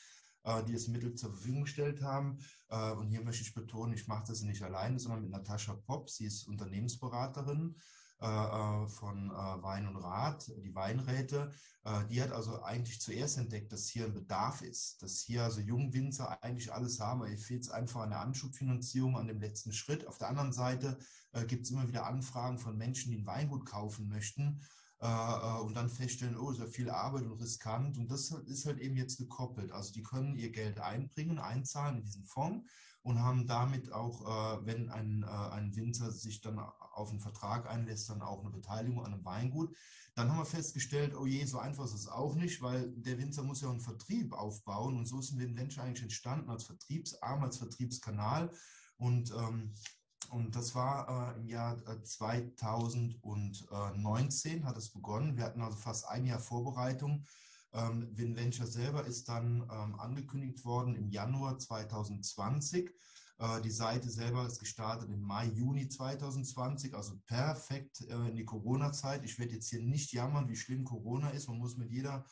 die 0.67 0.73
das 0.73 0.89
Mittel 0.89 1.15
zur 1.15 1.31
Verfügung 1.31 1.63
gestellt 1.63 2.03
haben. 2.03 2.39
Äh, 2.69 2.93
und 2.93 3.09
hier 3.09 3.23
möchte 3.23 3.43
ich 3.43 3.55
betonen, 3.55 3.95
ich 3.95 4.07
mache 4.07 4.25
das 4.29 4.43
nicht 4.43 4.63
alleine, 4.63 4.99
sondern 4.99 5.23
mit 5.23 5.31
Natascha 5.31 5.75
Popp. 5.75 6.11
Sie 6.11 6.27
ist 6.27 6.47
Unternehmensberaterin 6.49 7.77
äh, 8.21 8.87
von 8.89 9.31
Wein 9.31 9.87
und 9.87 9.97
Rat, 9.97 10.51
die 10.63 10.75
Weinräte. 10.75 11.53
Die 12.11 12.21
hat 12.21 12.33
also 12.33 12.63
eigentlich 12.63 13.01
zuerst 13.01 13.39
entdeckt, 13.39 13.73
dass 13.73 13.89
hier 13.89 14.05
ein 14.05 14.13
Bedarf 14.13 14.61
ist, 14.61 15.03
dass 15.03 15.21
hier 15.21 15.45
also 15.45 15.61
Jungwinzer 15.61 16.43
eigentlich 16.43 16.71
alles 16.71 17.01
haben. 17.01 17.25
Hier 17.25 17.39
fehlt 17.39 17.63
es 17.63 17.71
einfach 17.71 18.03
an 18.03 18.11
der 18.11 18.21
Anschubfinanzierung, 18.21 19.17
an 19.17 19.27
dem 19.27 19.41
letzten 19.41 19.73
Schritt. 19.73 20.07
Auf 20.07 20.19
der 20.19 20.29
anderen 20.29 20.53
Seite 20.53 20.99
gibt 21.47 21.65
es 21.65 21.71
immer 21.71 21.89
wieder 21.89 22.07
Anfragen 22.07 22.59
von 22.59 22.77
Menschen, 22.77 23.11
die 23.11 23.19
ein 23.19 23.27
Weingut 23.27 23.65
kaufen 23.65 24.09
möchten 24.09 24.61
äh, 25.01 25.07
äh, 25.07 25.61
und 25.61 25.75
dann 25.75 25.89
feststellen, 25.89 26.37
oh, 26.37 26.51
ist 26.51 26.59
ja 26.59 26.67
viel 26.67 26.91
Arbeit 26.91 27.25
und 27.25 27.41
riskant. 27.41 27.99
Und 27.99 28.11
das 28.11 28.31
ist 28.31 28.67
halt 28.67 28.81
eben 28.81 28.97
jetzt 28.97 29.19
gekoppelt. 29.19 29.71
Also 29.71 29.93
die 29.93 30.03
können 30.03 30.37
ihr 30.37 30.51
Geld 30.51 30.81
einbringen, 30.81 31.39
einzahlen 31.39 31.99
in 31.99 32.05
diesen 32.05 32.25
Fonds 32.25 32.69
und 33.03 33.23
haben 33.23 33.47
damit 33.47 33.93
auch, 33.93 34.23
äh, 34.23 34.67
wenn 34.67 34.91
ein, 34.91 35.23
äh, 35.23 35.27
ein 35.27 35.75
Winzer 35.77 36.11
sich 36.11 36.41
dann 36.41 36.59
auf 36.59 37.11
einen 37.11 37.21
Vertrag 37.21 37.69
einlässt, 37.71 38.11
dann 38.11 38.23
auch 38.23 38.41
eine 38.41 38.51
Beteiligung 38.51 39.05
an 39.05 39.15
einem 39.15 39.25
Weingut. 39.25 39.75
Dann 40.15 40.31
haben 40.31 40.39
wir 40.39 40.45
festgestellt, 40.45 41.15
oh 41.15 41.27
je, 41.27 41.45
so 41.45 41.59
einfach 41.59 41.85
ist 41.85 41.95
es 41.95 42.09
auch 42.09 42.35
nicht, 42.35 42.61
weil 42.61 42.91
der 42.97 43.19
Winzer 43.19 43.45
muss 43.45 43.61
ja 43.61 43.71
einen 43.71 43.81
Vertrieb 43.81 44.33
aufbauen 44.33 44.97
und 44.97 45.07
so 45.07 45.21
ist 45.21 45.31
ein 45.31 45.57
Venture 45.57 45.85
eigentlich 45.85 46.03
entstanden 46.03 46.51
als 46.51 46.65
Vertriebsarm, 46.65 47.45
als 47.45 47.59
Vertriebskanal 47.59 48.51
und 48.97 49.31
ähm, 49.31 49.75
und 50.31 50.57
das 50.57 50.75
war 50.75 51.35
äh, 51.35 51.41
im 51.41 51.47
Jahr 51.47 51.77
2019 52.03 54.61
äh, 54.61 54.65
hat 54.65 54.77
es 54.77 54.91
begonnen. 54.91 55.37
Wir 55.37 55.45
hatten 55.45 55.63
also 55.63 55.77
fast 55.77 56.09
ein 56.09 56.27
Jahr 56.27 56.41
Vorbereitung. 56.41 57.25
Ähm, 57.73 58.09
WinVenture 58.17 58.67
selber 58.67 59.05
ist 59.05 59.29
dann 59.29 59.63
ähm, 59.71 59.99
angekündigt 59.99 60.65
worden 60.65 60.95
im 60.95 61.11
Januar 61.11 61.59
2020. 61.59 62.91
Äh, 63.39 63.61
die 63.63 63.71
Seite 63.71 64.11
selber 64.11 64.47
ist 64.47 64.59
gestartet 64.59 65.11
im 65.11 65.21
Mai, 65.21 65.47
Juni 65.47 65.89
2020, 65.89 66.95
also 66.95 67.17
perfekt 67.27 68.01
äh, 68.03 68.29
in 68.29 68.37
die 68.37 68.45
Corona-Zeit. 68.45 69.25
Ich 69.25 69.39
werde 69.39 69.55
jetzt 69.55 69.69
hier 69.69 69.81
nicht 69.81 70.13
jammern, 70.13 70.49
wie 70.49 70.57
schlimm 70.57 70.85
Corona 70.85 71.31
ist. 71.31 71.49
Man 71.49 71.59
muss 71.59 71.77
mit 71.77 71.91
jeder 71.91 72.25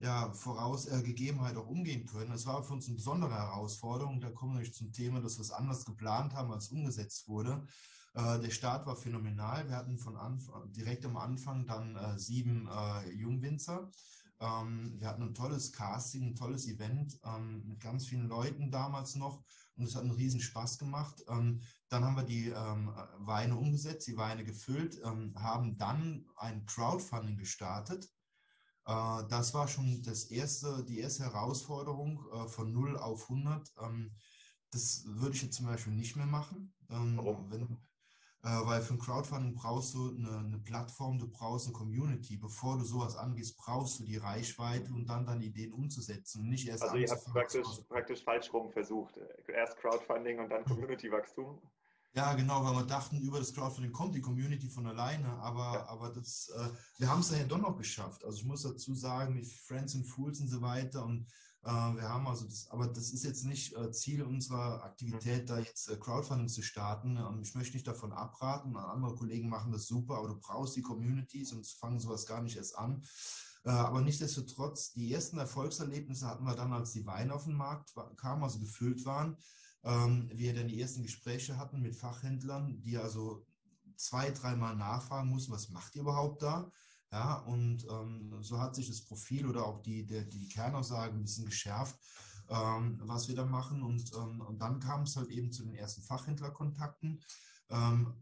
ja, 0.00 0.32
voraus 0.32 0.86
äh, 0.86 1.02
Gegebenheit 1.02 1.56
auch 1.56 1.68
umgehen 1.68 2.06
können. 2.06 2.30
Das 2.30 2.46
war 2.46 2.62
für 2.62 2.72
uns 2.72 2.86
eine 2.86 2.96
besondere 2.96 3.34
Herausforderung. 3.34 4.20
Da 4.20 4.30
kommen 4.30 4.58
wir 4.58 4.72
zum 4.72 4.92
Thema, 4.92 5.20
dass 5.20 5.36
wir 5.36 5.42
es 5.42 5.50
anders 5.50 5.84
geplant 5.84 6.34
haben, 6.34 6.52
als 6.52 6.68
umgesetzt 6.68 7.28
wurde. 7.28 7.66
Äh, 8.14 8.40
der 8.40 8.50
Start 8.50 8.86
war 8.86 8.96
phänomenal. 8.96 9.68
Wir 9.68 9.76
hatten 9.76 9.98
von 9.98 10.16
Anfang, 10.16 10.72
direkt 10.72 11.04
am 11.04 11.18
Anfang 11.18 11.66
dann 11.66 11.96
äh, 11.96 12.18
sieben 12.18 12.66
äh, 12.66 13.10
Jungwinzer. 13.10 13.90
Ähm, 14.40 14.94
wir 14.98 15.06
hatten 15.06 15.22
ein 15.22 15.34
tolles 15.34 15.70
Casting, 15.70 16.28
ein 16.28 16.34
tolles 16.34 16.66
Event 16.66 17.20
ähm, 17.24 17.62
mit 17.66 17.78
ganz 17.80 18.06
vielen 18.06 18.26
Leuten 18.26 18.70
damals 18.70 19.16
noch 19.16 19.44
und 19.76 19.84
es 19.84 19.94
hat 19.94 20.02
einen 20.02 20.12
riesen 20.12 20.40
Spaß 20.40 20.78
gemacht. 20.78 21.22
Ähm, 21.28 21.60
dann 21.90 22.04
haben 22.04 22.16
wir 22.16 22.24
die 22.24 22.48
ähm, 22.48 22.90
Weine 23.18 23.56
umgesetzt, 23.56 24.06
die 24.06 24.16
Weine 24.16 24.44
gefüllt, 24.44 24.98
ähm, 25.04 25.34
haben 25.36 25.76
dann 25.76 26.24
ein 26.36 26.64
Crowdfunding 26.64 27.36
gestartet 27.36 28.08
das 29.28 29.54
war 29.54 29.68
schon 29.68 30.02
das 30.02 30.24
erste, 30.24 30.84
die 30.84 31.00
erste 31.00 31.24
Herausforderung 31.24 32.24
äh, 32.32 32.48
von 32.48 32.72
0 32.72 32.96
auf 32.96 33.30
100. 33.30 33.72
Ähm, 33.82 34.12
das 34.72 35.04
würde 35.06 35.34
ich 35.34 35.42
jetzt 35.42 35.56
zum 35.56 35.66
Beispiel 35.66 35.92
nicht 35.92 36.16
mehr 36.16 36.26
machen. 36.26 36.72
Ähm, 36.90 37.16
Warum? 37.16 37.50
Wenn, 37.50 37.62
äh, 38.42 38.66
weil 38.66 38.80
für 38.80 38.94
ein 38.94 38.98
Crowdfunding 38.98 39.54
brauchst 39.54 39.94
du 39.94 40.16
eine, 40.16 40.38
eine, 40.38 40.58
Plattform, 40.58 41.18
du 41.18 41.28
brauchst 41.28 41.66
eine 41.66 41.74
Community. 41.74 42.36
Bevor 42.36 42.78
du 42.78 42.84
sowas 42.84 43.16
angehst, 43.16 43.58
brauchst 43.58 44.00
du 44.00 44.04
die 44.04 44.16
Reichweite 44.16 44.92
und 44.92 45.06
dann 45.06 45.26
deine 45.26 45.44
Ideen 45.44 45.72
umzusetzen. 45.72 46.48
Nicht 46.48 46.66
erst 46.66 46.82
also 46.82 46.96
ihr 46.96 47.10
habt 47.10 47.24
praktisch, 47.26 47.68
praktisch 47.88 48.24
falsch 48.24 48.52
rum 48.52 48.70
versucht. 48.70 49.18
Erst 49.46 49.76
Crowdfunding 49.76 50.38
und 50.38 50.48
dann 50.48 50.64
Community-Wachstum. 50.64 51.60
Ja, 52.12 52.34
genau, 52.34 52.64
weil 52.64 52.74
wir 52.74 52.86
dachten, 52.86 53.18
über 53.18 53.38
das 53.38 53.54
Crowdfunding 53.54 53.92
kommt 53.92 54.16
die 54.16 54.20
Community 54.20 54.68
von 54.68 54.86
alleine, 54.86 55.28
aber, 55.38 55.74
ja. 55.74 55.88
aber 55.88 56.10
das, 56.10 56.48
äh, 56.56 56.68
wir 56.98 57.08
haben 57.08 57.20
es 57.20 57.28
dann 57.28 57.38
ja 57.38 57.44
doch 57.44 57.58
noch 57.58 57.76
geschafft. 57.76 58.24
Also 58.24 58.38
ich 58.38 58.44
muss 58.44 58.62
dazu 58.62 58.94
sagen, 58.96 59.34
mit 59.34 59.46
Friends 59.46 59.94
and 59.94 60.06
Fools 60.06 60.40
und 60.40 60.48
so 60.48 60.60
weiter 60.60 61.04
und 61.04 61.28
äh, 61.62 61.68
wir 61.68 62.08
haben 62.08 62.26
also 62.26 62.46
das, 62.46 62.68
aber 62.70 62.88
das 62.88 63.10
ist 63.10 63.22
jetzt 63.22 63.44
nicht 63.44 63.76
äh, 63.76 63.92
Ziel 63.92 64.22
unserer 64.22 64.82
Aktivität, 64.82 65.42
mhm. 65.42 65.46
da 65.46 65.58
jetzt 65.60 65.88
äh, 65.88 65.96
Crowdfunding 65.96 66.48
zu 66.48 66.62
starten. 66.62 67.16
Ähm, 67.16 67.42
ich 67.42 67.54
möchte 67.54 67.74
nicht 67.74 67.86
davon 67.86 68.12
abraten. 68.12 68.76
Andere 68.76 69.14
Kollegen 69.14 69.48
machen 69.48 69.70
das 69.70 69.86
super, 69.86 70.16
aber 70.16 70.28
du 70.28 70.40
brauchst 70.40 70.74
die 70.74 70.82
Community, 70.82 71.44
sonst 71.44 71.78
fangen 71.78 72.00
sowas 72.00 72.26
gar 72.26 72.42
nicht 72.42 72.56
erst 72.56 72.76
an. 72.76 73.04
Äh, 73.64 73.70
aber 73.70 74.00
nichtsdestotrotz, 74.00 74.94
die 74.94 75.12
ersten 75.12 75.38
Erfolgserlebnisse 75.38 76.26
hatten 76.26 76.44
wir 76.44 76.56
dann, 76.56 76.72
als 76.72 76.92
die 76.92 77.06
Weine 77.06 77.34
auf 77.34 77.44
den 77.44 77.54
Markt 77.54 77.94
kamen, 78.16 78.42
also 78.42 78.58
gefüllt 78.58 79.04
waren 79.04 79.36
ähm, 79.82 80.30
wir 80.32 80.54
dann 80.54 80.68
die 80.68 80.80
ersten 80.80 81.02
Gespräche 81.02 81.56
hatten 81.56 81.80
mit 81.80 81.96
Fachhändlern, 81.96 82.80
die 82.80 82.98
also 82.98 83.46
zwei, 83.96 84.30
dreimal 84.30 84.76
nachfragen 84.76 85.28
mussten, 85.28 85.52
was 85.52 85.70
macht 85.70 85.94
ihr 85.94 86.02
überhaupt 86.02 86.42
da? 86.42 86.70
Ja, 87.12 87.38
und 87.40 87.86
ähm, 87.90 88.38
so 88.40 88.60
hat 88.60 88.76
sich 88.76 88.88
das 88.88 89.02
Profil 89.02 89.46
oder 89.46 89.66
auch 89.66 89.82
die, 89.82 90.06
der, 90.06 90.24
die 90.24 90.48
Kernaussage 90.48 91.12
ein 91.12 91.22
bisschen 91.22 91.44
geschärft, 91.44 91.98
ähm, 92.48 93.00
was 93.02 93.28
wir 93.28 93.34
da 93.34 93.44
machen. 93.44 93.82
Und, 93.82 94.12
ähm, 94.14 94.40
und 94.40 94.60
dann 94.60 94.78
kam 94.78 95.02
es 95.02 95.16
halt 95.16 95.28
eben 95.28 95.50
zu 95.50 95.64
den 95.64 95.74
ersten 95.74 96.02
Fachhändlerkontakten, 96.02 97.20
ähm, 97.70 98.14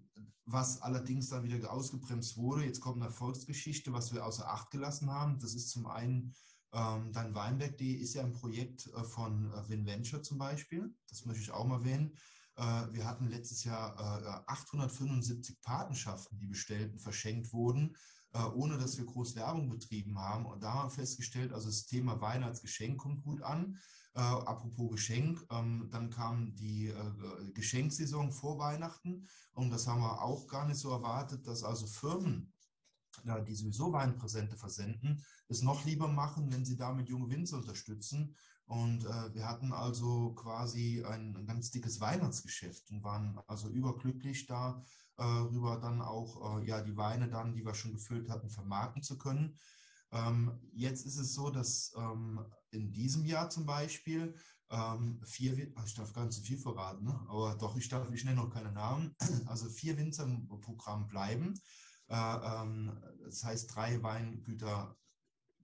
was 0.46 0.80
allerdings 0.80 1.28
dann 1.28 1.44
wieder 1.44 1.70
ausgebremst 1.70 2.38
wurde. 2.38 2.64
Jetzt 2.64 2.80
kommt 2.80 2.96
eine 2.96 3.06
Erfolgsgeschichte, 3.06 3.92
was 3.92 4.14
wir 4.14 4.24
außer 4.24 4.48
Acht 4.48 4.70
gelassen 4.70 5.10
haben. 5.10 5.38
Das 5.38 5.54
ist 5.54 5.68
zum 5.68 5.86
einen 5.86 6.34
ähm, 6.72 7.12
dann 7.12 7.34
Weinberg.de 7.34 7.94
ist 7.94 8.14
ja 8.14 8.22
ein 8.22 8.32
Projekt 8.32 8.86
äh, 8.88 9.04
von 9.04 9.50
äh, 9.52 9.68
WinVenture 9.68 10.22
zum 10.22 10.38
Beispiel. 10.38 10.94
Das 11.08 11.24
möchte 11.24 11.42
ich 11.42 11.50
auch 11.50 11.64
mal 11.64 11.78
erwähnen. 11.78 12.14
Äh, 12.56 12.92
wir 12.92 13.06
hatten 13.06 13.28
letztes 13.28 13.64
Jahr 13.64 13.94
äh, 13.98 14.50
875 14.50 15.62
Patenschaften, 15.62 16.38
die 16.38 16.46
bestellt 16.46 16.92
und 16.92 16.98
verschenkt 16.98 17.52
wurden, 17.52 17.96
äh, 18.32 18.42
ohne 18.42 18.76
dass 18.76 18.98
wir 18.98 19.06
groß 19.06 19.36
Werbung 19.36 19.70
betrieben 19.70 20.18
haben. 20.18 20.44
Und 20.44 20.62
da 20.62 20.74
haben 20.74 20.90
wir 20.90 20.94
festgestellt, 20.94 21.52
also 21.52 21.68
das 21.68 21.86
Thema 21.86 22.20
Wein 22.20 22.42
als 22.42 22.60
Geschenk 22.60 22.98
kommt 22.98 23.22
gut 23.22 23.42
an. 23.42 23.78
Äh, 24.14 24.20
apropos 24.20 24.90
Geschenk, 24.90 25.42
ähm, 25.50 25.88
dann 25.90 26.10
kam 26.10 26.54
die 26.56 26.92
Geschenksaison 27.54 28.32
vor 28.32 28.58
Weihnachten 28.58 29.26
und 29.52 29.70
das 29.70 29.86
haben 29.86 30.00
wir 30.00 30.22
auch 30.22 30.48
gar 30.48 30.66
nicht 30.66 30.78
so 30.78 30.90
erwartet, 30.90 31.46
dass 31.46 31.62
also 31.62 31.86
Firmen 31.86 32.52
die 33.46 33.54
sowieso 33.54 33.92
Weinpräsente 33.92 34.56
versenden, 34.56 35.22
es 35.48 35.62
noch 35.62 35.84
lieber 35.84 36.08
machen, 36.08 36.52
wenn 36.52 36.64
sie 36.64 36.76
damit 36.76 37.08
junge 37.08 37.30
Winzer 37.30 37.58
unterstützen. 37.58 38.34
Und 38.66 39.04
äh, 39.04 39.34
wir 39.34 39.48
hatten 39.48 39.72
also 39.72 40.34
quasi 40.34 41.02
ein, 41.04 41.34
ein, 41.36 41.46
ganz 41.46 41.70
dickes 41.70 42.00
Weihnachtsgeschäft 42.00 42.90
und 42.90 43.02
waren 43.02 43.40
also 43.46 43.68
überglücklich 43.68 44.46
da, 44.46 44.82
rüber 45.20 45.80
dann 45.80 46.00
auch 46.00 46.62
ja 46.62 46.80
die 46.80 46.96
Weine 46.96 47.28
dann, 47.28 47.52
die 47.52 47.64
wir 47.64 47.74
schon 47.74 47.90
gefüllt 47.90 48.30
hatten, 48.30 48.50
vermarkten 48.50 49.02
zu 49.02 49.18
können. 49.18 49.58
Ähm, 50.12 50.58
jetzt 50.72 51.04
ist 51.06 51.18
es 51.18 51.34
so, 51.34 51.50
dass 51.50 51.92
ähm, 51.96 52.40
in 52.70 52.92
diesem 52.92 53.24
Jahr 53.24 53.50
zum 53.50 53.66
Beispiel 53.66 54.34
ähm, 54.70 55.20
vier, 55.24 55.56
ich 55.84 55.94
darf 55.94 56.12
gar 56.12 56.24
nicht 56.24 56.34
so 56.34 56.42
viel 56.42 56.58
verraten, 56.58 57.04
ne? 57.04 57.18
aber 57.28 57.56
doch, 57.56 57.76
ich 57.76 57.88
darf, 57.88 58.10
ich 58.10 58.24
nenne 58.24 58.36
noch 58.36 58.50
keine 58.50 58.72
Namen, 58.72 59.14
also 59.46 59.68
vier 59.68 59.96
Winzer 59.96 60.24
im 60.24 60.46
Programm 60.60 61.08
bleiben. 61.08 61.54
Äh, 62.08 62.14
ähm, 62.14 63.00
das 63.24 63.44
heißt, 63.44 63.74
drei 63.74 64.02
Weingüter 64.02 64.96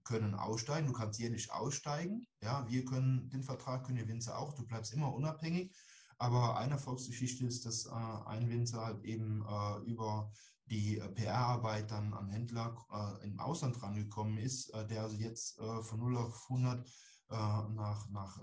können 0.03 0.35
aussteigen. 0.35 0.87
Du 0.87 0.93
kannst 0.93 1.19
hier 1.19 1.29
nicht 1.29 1.51
aussteigen. 1.51 2.27
Ja, 2.41 2.67
wir 2.69 2.85
können 2.85 3.29
den 3.29 3.43
Vertrag 3.43 3.85
können 3.85 3.97
die 3.97 4.07
Winzer 4.07 4.37
auch. 4.37 4.53
Du 4.53 4.65
bleibst 4.65 4.93
immer 4.93 5.13
unabhängig. 5.13 5.75
Aber 6.17 6.57
eine 6.57 6.73
Erfolgsgeschichte 6.73 7.45
ist, 7.45 7.65
dass 7.65 7.87
äh, 7.87 7.89
ein 7.91 8.49
Winzer 8.49 8.85
halt 8.85 9.03
eben 9.03 9.43
äh, 9.45 9.77
über 9.89 10.31
die 10.67 10.97
äh, 10.97 11.09
PR-Arbeit 11.09 11.91
dann 11.91 12.13
an 12.13 12.29
Händler 12.29 12.75
äh, 12.91 13.25
im 13.25 13.39
Ausland 13.39 13.81
rangekommen 13.81 14.37
ist, 14.37 14.69
äh, 14.73 14.87
der 14.87 15.03
also 15.03 15.17
jetzt 15.17 15.59
von 15.81 15.99
0 15.99 16.17
auf 16.17 16.45
100 16.49 16.87
äh, 17.29 17.33
nach, 17.33 18.09
nach, 18.09 18.37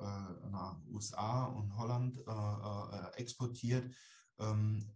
nach 0.50 0.76
USA 0.88 1.44
und 1.44 1.76
Holland 1.76 2.18
exportiert. 3.16 3.94
Ähm, 4.38 4.92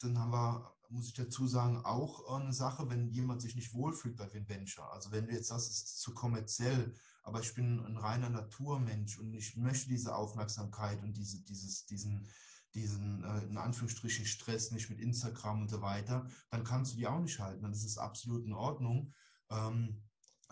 dann 0.00 0.18
haben 0.18 0.32
wir, 0.32 0.74
muss 0.92 1.08
ich 1.08 1.14
dazu 1.14 1.46
sagen, 1.46 1.78
auch 1.84 2.28
eine 2.38 2.52
Sache, 2.52 2.88
wenn 2.90 3.10
jemand 3.10 3.42
sich 3.42 3.56
nicht 3.56 3.72
wohlfühlt 3.72 4.16
bei 4.16 4.30
Venture. 4.32 4.92
Also 4.92 5.10
wenn 5.10 5.26
du 5.26 5.32
jetzt 5.32 5.48
sagst, 5.48 5.70
es 5.70 5.82
ist 5.82 6.00
zu 6.00 6.12
kommerziell, 6.12 6.94
aber 7.22 7.40
ich 7.40 7.54
bin 7.54 7.80
ein 7.80 7.96
reiner 7.96 8.28
Naturmensch 8.28 9.18
und 9.18 9.32
ich 9.34 9.56
möchte 9.56 9.88
diese 9.88 10.14
Aufmerksamkeit 10.14 11.02
und 11.02 11.16
diese, 11.16 11.42
dieses, 11.42 11.86
diesen, 11.86 12.28
diesen 12.74 13.24
äh, 13.24 13.44
in 13.44 13.56
Anführungsstrichen 13.56 14.26
Stress 14.26 14.70
nicht 14.70 14.90
mit 14.90 15.00
Instagram 15.00 15.62
und 15.62 15.70
so 15.70 15.80
weiter, 15.80 16.26
dann 16.50 16.64
kannst 16.64 16.92
du 16.92 16.96
die 16.96 17.06
auch 17.06 17.20
nicht 17.20 17.38
halten. 17.38 17.62
Das 17.62 17.84
ist 17.84 17.98
absolut 17.98 18.44
in 18.44 18.52
Ordnung. 18.52 19.12
Ähm, 19.50 20.02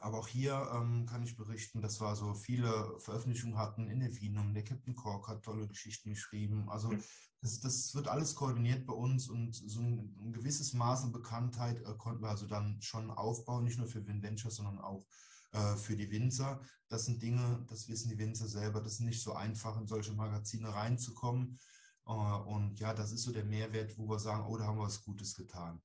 aber 0.03 0.19
auch 0.19 0.29
hier 0.29 0.71
ähm, 0.75 1.07
kann 1.07 1.23
ich 1.23 1.37
berichten, 1.37 1.81
dass 1.81 2.01
wir 2.01 2.15
so 2.17 2.35
viele 2.35 2.99
Veröffentlichungen 2.99 3.59
hatten 3.59 3.89
in 3.89 4.01
der 4.01 4.15
Vinum. 4.15 4.55
Der 4.55 4.65
Captain 4.65 4.95
Cork 4.95 5.29
hat 5.29 5.43
tolle 5.43 5.67
Geschichten 5.67 6.11
geschrieben. 6.11 6.69
Also 6.69 6.89
mhm. 6.89 7.03
das, 7.41 7.61
das, 7.61 7.95
wird 7.95 8.09
alles 8.09 8.35
koordiniert 8.35 8.87
bei 8.87 8.95
uns 8.95 9.29
und 9.29 9.55
so 9.55 9.81
ein, 9.81 10.17
ein 10.21 10.33
gewisses 10.33 10.73
Maß 10.73 11.05
an 11.05 11.13
Bekanntheit 11.13 11.81
äh, 11.81 11.95
konnten 11.97 12.23
wir 12.23 12.31
also 12.31 12.47
dann 12.47 12.81
schon 12.81 13.11
aufbauen, 13.11 13.65
nicht 13.65 13.79
nur 13.79 13.89
für 13.89 14.07
Vinventure, 14.07 14.53
sondern 14.53 14.79
auch 14.79 15.07
äh, 15.53 15.77
für 15.77 15.97
die 15.97 16.11
Winzer. 16.11 16.61
Das 16.89 17.07
sind 17.07 17.23
Dinge, 17.23 17.65
das 17.69 17.89
wissen 17.89 18.09
die 18.09 18.19
Winzer 18.19 18.49
selber, 18.49 18.81
das 18.81 18.95
ist 18.95 19.01
nicht 19.01 19.23
so 19.23 19.33
einfach, 19.33 19.81
in 19.81 19.87
solche 19.87 20.13
Magazine 20.13 20.75
reinzukommen. 20.75 21.59
Äh, 22.07 22.13
und 22.13 22.79
ja, 22.81 22.95
das 22.95 23.13
ist 23.13 23.23
so 23.23 23.33
der 23.33 23.45
Mehrwert, 23.45 23.97
wo 23.99 24.09
wir 24.09 24.19
sagen, 24.19 24.47
oh, 24.47 24.57
da 24.57 24.67
haben 24.67 24.79
wir 24.79 24.85
was 24.85 25.03
Gutes 25.03 25.35
getan. 25.35 25.81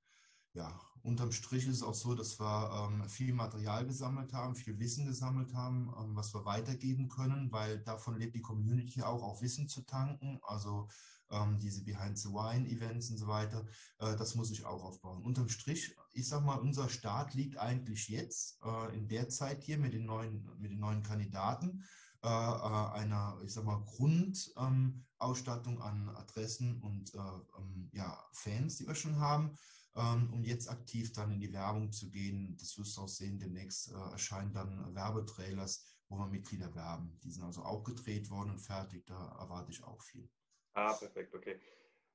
Ja, 0.56 0.80
unterm 1.04 1.34
Strich 1.34 1.68
ist 1.68 1.76
es 1.76 1.84
auch 1.84 1.94
so, 1.94 2.16
dass 2.16 2.40
wir 2.40 2.90
ähm, 2.90 3.10
viel 3.10 3.34
Material 3.34 3.86
gesammelt 3.86 4.32
haben, 4.32 4.56
viel 4.56 4.80
Wissen 4.80 5.06
gesammelt 5.06 5.54
haben, 5.54 5.94
ähm, 6.00 6.16
was 6.16 6.34
wir 6.34 6.46
weitergeben 6.46 7.10
können, 7.10 7.52
weil 7.52 7.80
davon 7.80 8.18
lebt 8.18 8.36
die 8.36 8.42
Community 8.42 9.02
auch, 9.02 9.22
auch 9.22 9.42
Wissen 9.42 9.68
zu 9.68 9.82
tanken. 9.82 10.40
Also 10.44 10.88
ähm, 11.30 11.60
diese 11.60 11.84
Behind 11.84 12.18
the 12.18 12.30
Wine 12.30 12.70
Events 12.70 13.10
und 13.10 13.18
so 13.18 13.28
weiter, 13.28 13.66
äh, 14.00 14.16
das 14.16 14.36
muss 14.36 14.50
ich 14.50 14.66
auch 14.66 14.82
aufbauen. 14.82 15.22
Unterm 15.24 15.50
Strich, 15.50 15.94
ich 16.14 16.30
sag 16.30 16.46
mal, 16.46 16.56
unser 16.56 16.88
Start 16.88 17.34
liegt 17.34 17.58
eigentlich 17.58 18.08
jetzt 18.08 18.58
äh, 18.64 18.96
in 18.96 19.10
der 19.10 19.28
Zeit 19.28 19.62
hier 19.62 19.78
mit 19.78 19.94
den 19.94 20.06
neuen, 20.06 20.50
mit 20.58 20.72
den 20.72 20.80
neuen 20.80 21.04
Kandidaten. 21.04 21.84
Äh, 22.24 22.28
äh, 22.30 22.92
einer, 22.94 23.38
ich 23.44 23.52
sag 23.52 23.66
mal, 23.66 23.84
Grundausstattung 23.84 25.76
ähm, 25.76 25.82
an 25.82 26.10
Adressen 26.16 26.82
und 26.82 27.14
äh, 27.14 27.18
ähm, 27.18 27.90
ja, 27.92 28.18
Fans, 28.32 28.78
die 28.78 28.88
wir 28.88 28.96
schon 28.96 29.20
haben, 29.20 29.58
um 29.96 30.44
jetzt 30.44 30.70
aktiv 30.70 31.14
dann 31.14 31.32
in 31.32 31.40
die 31.40 31.54
Werbung 31.54 31.92
zu 31.92 32.10
gehen. 32.12 32.58
Das 32.60 32.78
wirst 32.78 32.98
du 32.98 33.02
auch 33.02 33.08
sehen, 33.08 33.40
demnächst 33.40 33.92
erscheinen 33.92 34.54
dann 34.54 34.94
Werbetrailers, 34.94 35.86
wo 36.10 36.18
wir 36.18 36.28
Mitglieder 36.28 36.74
werben. 36.76 37.18
Die 37.24 37.32
sind 37.32 37.44
also 37.44 37.64
auch 37.64 37.84
gedreht 37.84 38.30
worden 38.30 38.52
und 38.52 38.60
fertig, 38.60 39.06
da 39.06 39.38
erwarte 39.40 39.72
ich 39.72 39.84
auch 39.84 40.02
viel. 40.02 40.30
Ah, 40.74 40.94
perfekt, 40.94 41.34
okay. 41.34 41.60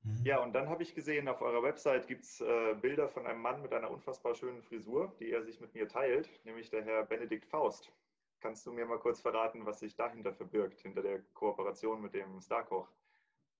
Mhm. 0.03 0.23
Ja, 0.23 0.43
und 0.43 0.53
dann 0.53 0.69
habe 0.69 0.83
ich 0.83 0.95
gesehen, 0.95 1.27
auf 1.27 1.41
eurer 1.41 1.63
Website 1.63 2.07
gibt 2.07 2.23
es 2.23 2.41
äh, 2.41 2.75
Bilder 2.79 3.09
von 3.09 3.25
einem 3.27 3.41
Mann 3.41 3.61
mit 3.61 3.73
einer 3.73 3.91
unfassbar 3.91 4.35
schönen 4.35 4.61
Frisur, 4.63 5.13
die 5.19 5.31
er 5.31 5.43
sich 5.43 5.59
mit 5.59 5.73
mir 5.73 5.87
teilt, 5.87 6.29
nämlich 6.45 6.69
der 6.69 6.83
Herr 6.83 7.05
Benedikt 7.05 7.45
Faust. 7.45 7.91
Kannst 8.39 8.65
du 8.65 8.73
mir 8.73 8.85
mal 8.85 8.99
kurz 8.99 9.21
verraten, 9.21 9.65
was 9.65 9.79
sich 9.79 9.95
dahinter 9.95 10.33
verbirgt, 10.33 10.81
hinter 10.81 11.03
der 11.03 11.21
Kooperation 11.33 12.01
mit 12.01 12.13
dem 12.13 12.41
Starkoch? 12.41 12.87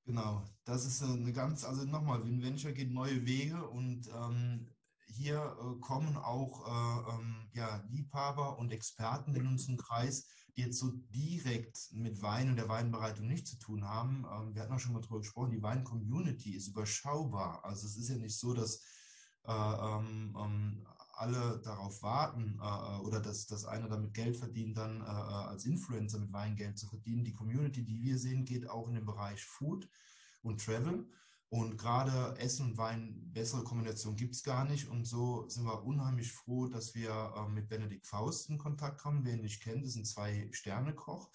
Genau, 0.05 0.43
das 0.65 0.85
ist 0.85 1.03
eine 1.03 1.31
ganz, 1.31 1.63
also 1.63 1.85
nochmal, 1.85 2.25
WinVenture 2.25 2.73
geht 2.73 2.91
neue 2.91 3.25
Wege 3.25 3.63
und 3.69 4.07
ähm, 4.07 4.67
hier 5.05 5.37
äh, 5.59 5.79
kommen 5.79 6.17
auch 6.17 6.65
äh, 6.67 7.11
ähm, 7.15 7.49
ja, 7.53 7.83
Liebhaber 7.89 8.57
und 8.57 8.71
Experten 8.71 9.35
in 9.35 9.45
unseren 9.47 9.77
Kreis, 9.77 10.25
die 10.55 10.61
jetzt 10.61 10.79
so 10.79 10.91
direkt 11.13 11.91
mit 11.93 12.21
Wein 12.21 12.49
und 12.49 12.55
der 12.55 12.67
Weinbereitung 12.69 13.27
nichts 13.27 13.51
zu 13.51 13.59
tun 13.59 13.85
haben. 13.87 14.25
Ähm, 14.31 14.55
wir 14.55 14.63
hatten 14.63 14.73
auch 14.73 14.79
schon 14.79 14.93
mal 14.93 15.01
darüber 15.01 15.19
gesprochen, 15.19 15.51
die 15.51 15.61
Wein-Community 15.61 16.55
ist 16.55 16.69
überschaubar. 16.69 17.63
Also 17.63 17.85
es 17.85 17.95
ist 17.97 18.09
ja 18.09 18.15
nicht 18.17 18.37
so, 18.37 18.53
dass 18.53 18.81
äh, 19.45 19.51
ähm, 19.51 20.35
ähm, 20.37 20.87
alle 21.21 21.61
darauf 21.63 22.01
warten 22.01 22.59
äh, 22.59 22.99
oder 23.05 23.19
dass, 23.19 23.45
dass 23.45 23.65
einer 23.65 23.87
damit 23.87 24.13
Geld 24.13 24.35
verdient, 24.35 24.77
dann 24.77 25.01
äh, 25.01 25.03
äh, 25.03 25.49
als 25.51 25.65
Influencer 25.65 26.17
mit 26.19 26.33
Wein 26.33 26.55
Geld 26.55 26.79
zu 26.79 26.87
verdienen. 26.87 27.23
Die 27.23 27.31
Community, 27.31 27.85
die 27.85 28.01
wir 28.01 28.17
sehen, 28.17 28.43
geht 28.43 28.67
auch 28.67 28.87
in 28.87 28.95
den 28.95 29.05
Bereich 29.05 29.45
Food 29.45 29.87
und 30.41 30.65
Travel. 30.65 31.07
Und 31.49 31.77
gerade 31.77 32.39
Essen 32.39 32.71
und 32.71 32.77
Wein, 32.77 33.29
bessere 33.33 33.63
Kombination 33.63 34.15
gibt 34.15 34.35
es 34.35 34.43
gar 34.43 34.65
nicht. 34.65 34.87
Und 34.87 35.05
so 35.05 35.47
sind 35.47 35.65
wir 35.65 35.83
unheimlich 35.83 36.31
froh, 36.31 36.67
dass 36.67 36.95
wir 36.95 37.11
äh, 37.11 37.49
mit 37.49 37.69
Benedikt 37.69 38.07
Faust 38.07 38.49
in 38.49 38.57
Kontakt 38.57 38.99
kommen. 38.99 39.23
Wer 39.23 39.35
ihn 39.35 39.41
nicht 39.41 39.61
kennt, 39.61 39.85
ist 39.85 39.97
ein 39.97 40.05
Zwei-Sterne-Koch. 40.05 41.29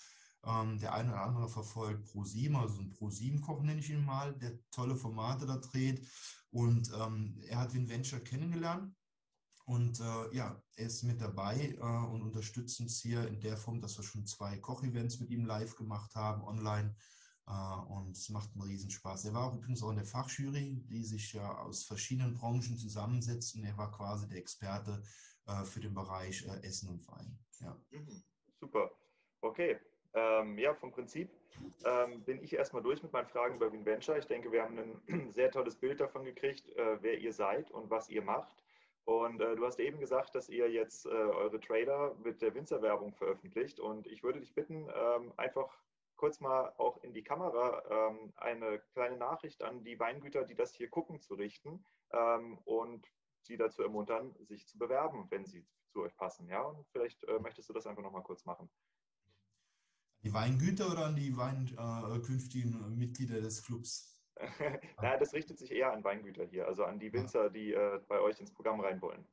Ähm, 0.44 0.78
der 0.78 0.94
eine 0.94 1.12
oder 1.12 1.22
andere 1.22 1.48
verfolgt 1.48 2.06
ProSieben, 2.06 2.56
also 2.56 2.80
ein 2.80 2.90
ProSieben-Koch 2.90 3.62
nenne 3.62 3.80
ich 3.80 3.90
ihn 3.90 4.04
mal, 4.04 4.34
der 4.34 4.58
tolle 4.70 4.96
Formate 4.96 5.46
da 5.46 5.58
dreht. 5.58 6.06
Und 6.50 6.90
ähm, 6.98 7.40
er 7.46 7.58
hat 7.58 7.74
Venture 7.74 8.20
kennengelernt 8.20 8.92
und 9.66 9.98
äh, 9.98 10.36
ja, 10.36 10.62
er 10.76 10.86
ist 10.86 11.02
mit 11.02 11.20
dabei 11.20 11.76
äh, 11.76 12.06
und 12.12 12.22
unterstützt 12.22 12.80
uns 12.80 13.00
hier 13.00 13.26
in 13.26 13.40
der 13.40 13.56
Form, 13.56 13.80
dass 13.80 13.98
wir 13.98 14.04
schon 14.04 14.24
zwei 14.24 14.56
Kochevents 14.58 15.18
mit 15.18 15.28
ihm 15.30 15.44
live 15.44 15.74
gemacht 15.74 16.14
haben, 16.14 16.44
online. 16.44 16.94
Äh, 17.48 17.80
und 17.88 18.16
es 18.16 18.28
macht 18.28 18.50
einen 18.52 18.62
Riesenspaß. 18.62 19.24
Er 19.24 19.34
war 19.34 19.52
übrigens 19.52 19.82
auch 19.82 19.90
in 19.90 19.96
der 19.96 20.04
Fachjury, 20.04 20.84
die 20.88 21.02
sich 21.02 21.32
ja 21.32 21.58
aus 21.58 21.84
verschiedenen 21.84 22.34
Branchen 22.34 22.76
zusammensetzt 22.76 23.56
und 23.56 23.64
er 23.64 23.76
war 23.76 23.90
quasi 23.90 24.28
der 24.28 24.38
Experte 24.38 25.02
äh, 25.46 25.64
für 25.64 25.80
den 25.80 25.94
Bereich 25.94 26.46
äh, 26.46 26.64
Essen 26.64 26.88
und 26.88 27.06
Wein. 27.08 27.36
Ja. 27.58 27.76
Mhm, 27.90 28.22
super. 28.60 28.92
Okay. 29.40 29.80
Ähm, 30.14 30.56
ja, 30.58 30.74
vom 30.74 30.92
Prinzip 30.92 31.28
ähm, 31.84 32.22
bin 32.24 32.40
ich 32.40 32.54
erstmal 32.54 32.82
durch 32.82 33.02
mit 33.02 33.12
meinen 33.12 33.26
Fragen 33.26 33.56
über 33.56 33.72
WinVenture. 33.72 34.18
Ich 34.18 34.26
denke, 34.26 34.52
wir 34.52 34.62
haben 34.62 34.78
ein 34.78 35.30
sehr 35.32 35.50
tolles 35.50 35.74
Bild 35.74 35.98
davon 35.98 36.24
gekriegt, 36.24 36.68
äh, 36.76 37.02
wer 37.02 37.18
ihr 37.18 37.32
seid 37.32 37.72
und 37.72 37.90
was 37.90 38.08
ihr 38.08 38.22
macht. 38.22 38.62
Und 39.06 39.40
äh, 39.40 39.54
du 39.54 39.64
hast 39.64 39.78
eben 39.78 40.00
gesagt, 40.00 40.34
dass 40.34 40.48
ihr 40.48 40.68
jetzt 40.68 41.06
äh, 41.06 41.10
eure 41.10 41.60
Trailer 41.60 42.16
mit 42.24 42.42
der 42.42 42.54
Winzerwerbung 42.54 43.14
veröffentlicht. 43.14 43.78
Und 43.78 44.08
ich 44.08 44.24
würde 44.24 44.40
dich 44.40 44.52
bitten, 44.52 44.88
ähm, 44.92 45.32
einfach 45.36 45.78
kurz 46.16 46.40
mal 46.40 46.72
auch 46.76 47.00
in 47.04 47.14
die 47.14 47.22
Kamera 47.22 47.82
ähm, 47.88 48.32
eine 48.36 48.80
kleine 48.94 49.16
Nachricht 49.16 49.62
an 49.62 49.84
die 49.84 49.98
Weingüter, 50.00 50.42
die 50.42 50.56
das 50.56 50.74
hier 50.74 50.90
gucken, 50.90 51.20
zu 51.20 51.34
richten 51.34 51.84
ähm, 52.10 52.58
und 52.64 53.06
sie 53.42 53.56
dazu 53.56 53.82
ermuntern, 53.82 54.34
sich 54.40 54.66
zu 54.66 54.76
bewerben, 54.76 55.26
wenn 55.30 55.46
sie 55.46 55.64
zu 55.92 56.02
euch 56.02 56.16
passen. 56.16 56.48
Ja, 56.48 56.62
und 56.62 56.84
vielleicht 56.88 57.22
äh, 57.28 57.38
möchtest 57.38 57.68
du 57.68 57.72
das 57.72 57.86
einfach 57.86 58.02
nochmal 58.02 58.24
kurz 58.24 58.44
machen. 58.44 58.68
Die 60.24 60.32
Weingüter 60.32 60.90
oder 60.90 61.06
an 61.06 61.14
die 61.14 61.36
Wein, 61.36 61.68
äh, 61.78 62.18
künftigen 62.26 62.96
Mitglieder 62.96 63.40
des 63.40 63.62
Clubs? 63.62 64.15
Naja, 65.00 65.18
das 65.18 65.32
richtet 65.32 65.58
sich 65.58 65.70
eher 65.70 65.92
an 65.92 66.04
Weingüter 66.04 66.44
hier, 66.44 66.66
also 66.66 66.84
an 66.84 66.98
die 66.98 67.12
Winzer, 67.12 67.50
die 67.50 67.72
äh, 67.72 68.00
bei 68.08 68.20
euch 68.20 68.38
ins 68.40 68.52
Programm 68.52 68.80
rein 68.80 69.00
wollen. 69.00 69.26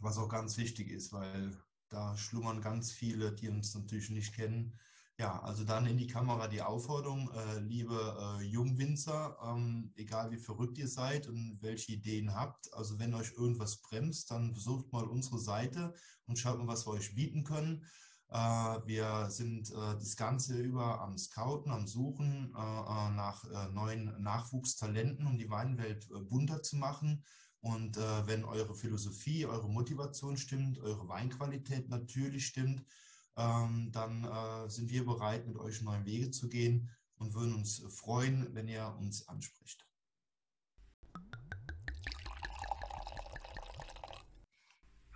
Was 0.00 0.18
auch 0.18 0.28
ganz 0.28 0.58
wichtig 0.58 0.90
ist, 0.90 1.12
weil 1.12 1.56
da 1.88 2.16
schlummern 2.16 2.60
ganz 2.60 2.90
viele, 2.92 3.32
die 3.32 3.48
uns 3.48 3.74
natürlich 3.74 4.10
nicht 4.10 4.34
kennen. 4.34 4.78
Ja, 5.18 5.40
also 5.42 5.62
dann 5.62 5.86
in 5.86 5.98
die 5.98 6.06
Kamera 6.06 6.48
die 6.48 6.62
Aufforderung, 6.62 7.30
äh, 7.30 7.60
liebe 7.60 8.38
äh, 8.40 8.42
Jungwinzer, 8.44 9.36
ähm, 9.44 9.92
egal 9.94 10.30
wie 10.32 10.38
verrückt 10.38 10.78
ihr 10.78 10.88
seid 10.88 11.28
und 11.28 11.58
welche 11.60 11.92
Ideen 11.92 12.34
habt, 12.34 12.72
also 12.72 12.98
wenn 12.98 13.14
euch 13.14 13.32
irgendwas 13.36 13.82
bremst, 13.82 14.30
dann 14.30 14.54
besucht 14.54 14.90
mal 14.90 15.04
unsere 15.04 15.38
Seite 15.38 15.94
und 16.26 16.38
schaut 16.38 16.58
mal, 16.58 16.66
was 16.66 16.86
wir 16.86 16.94
euch 16.94 17.14
bieten 17.14 17.44
können. 17.44 17.86
Äh, 18.32 18.86
wir 18.86 19.28
sind 19.28 19.70
äh, 19.70 19.74
das 19.74 20.16
Ganze 20.16 20.58
über 20.58 21.02
am 21.02 21.18
Scouten, 21.18 21.70
am 21.70 21.86
Suchen 21.86 22.50
äh, 22.56 23.10
nach 23.10 23.44
neuen 23.72 24.22
Nachwuchstalenten, 24.22 25.26
um 25.26 25.36
die 25.36 25.50
Weinwelt 25.50 26.08
bunter 26.30 26.62
zu 26.62 26.76
machen. 26.76 27.24
Und 27.60 27.96
wenn 27.96 28.44
eure 28.44 28.74
Philosophie, 28.74 29.46
eure 29.46 29.68
Motivation 29.68 30.36
stimmt, 30.36 30.80
eure 30.80 31.06
Weinqualität 31.06 31.88
natürlich 31.88 32.46
stimmt, 32.46 32.84
ähm, 33.36 33.92
dann 33.92 34.68
sind 34.68 34.90
wir 34.90 35.06
bereit, 35.06 35.46
mit 35.46 35.56
euch 35.56 35.80
neue 35.80 36.04
Wege 36.04 36.32
zu 36.32 36.48
gehen 36.48 36.90
und 37.18 37.34
würden 37.34 37.54
uns 37.54 37.84
freuen, 37.88 38.52
wenn 38.52 38.66
ihr 38.66 38.92
uns 38.98 39.28
anspricht. 39.28 39.86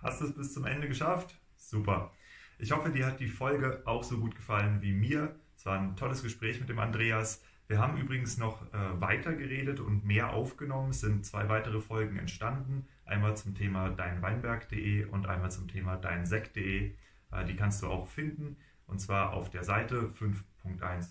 Hast 0.01 0.21
du 0.21 0.27
es 0.27 0.33
bis 0.33 0.53
zum 0.53 0.63
Ende 0.63 0.87
geschafft? 0.87 1.37
Super. 1.57 2.13
Ich 2.59 2.71
hoffe, 2.71 2.89
dir 2.89 3.05
hat 3.05 3.19
die 3.19 3.27
Folge 3.27 3.83
auch 3.85 4.03
so 4.03 4.17
gut 4.19 4.35
gefallen 4.35 4.81
wie 4.81 4.91
mir. 4.91 5.35
Es 5.55 5.65
war 5.65 5.79
ein 5.79 5.95
tolles 5.95 6.23
Gespräch 6.23 6.59
mit 6.59 6.69
dem 6.69 6.79
Andreas. 6.79 7.43
Wir 7.67 7.77
haben 7.77 7.97
übrigens 7.97 8.37
noch 8.37 8.61
äh, 8.73 9.01
weiter 9.01 9.33
geredet 9.33 9.79
und 9.79 10.05
mehr 10.05 10.33
aufgenommen. 10.33 10.89
Es 10.89 11.01
sind 11.01 11.25
zwei 11.25 11.49
weitere 11.49 11.81
Folgen 11.81 12.17
entstanden. 12.17 12.87
Einmal 13.05 13.37
zum 13.37 13.53
Thema 13.53 13.89
deinweinberg.de 13.89 15.05
und 15.05 15.27
einmal 15.27 15.51
zum 15.51 15.67
Thema 15.67 15.97
deinsekt.de. 15.97 16.95
Äh, 17.31 17.45
die 17.45 17.55
kannst 17.55 17.83
du 17.83 17.87
auch 17.87 18.07
finden. 18.07 18.57
Und 18.87 18.99
zwar 18.99 19.33
auf 19.33 19.51
der 19.51 19.63
Seite 19.63 20.09
5.1 20.19 21.09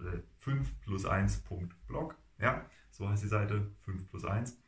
äh, 0.00 0.22
5 0.38 0.80
plus 0.80 1.06
1.blog. 1.06 2.16
Ja, 2.38 2.64
so 2.90 3.08
heißt 3.08 3.22
die 3.22 3.28
Seite 3.28 3.70
5 3.82 4.08
plus 4.10 4.24
1. 4.24 4.58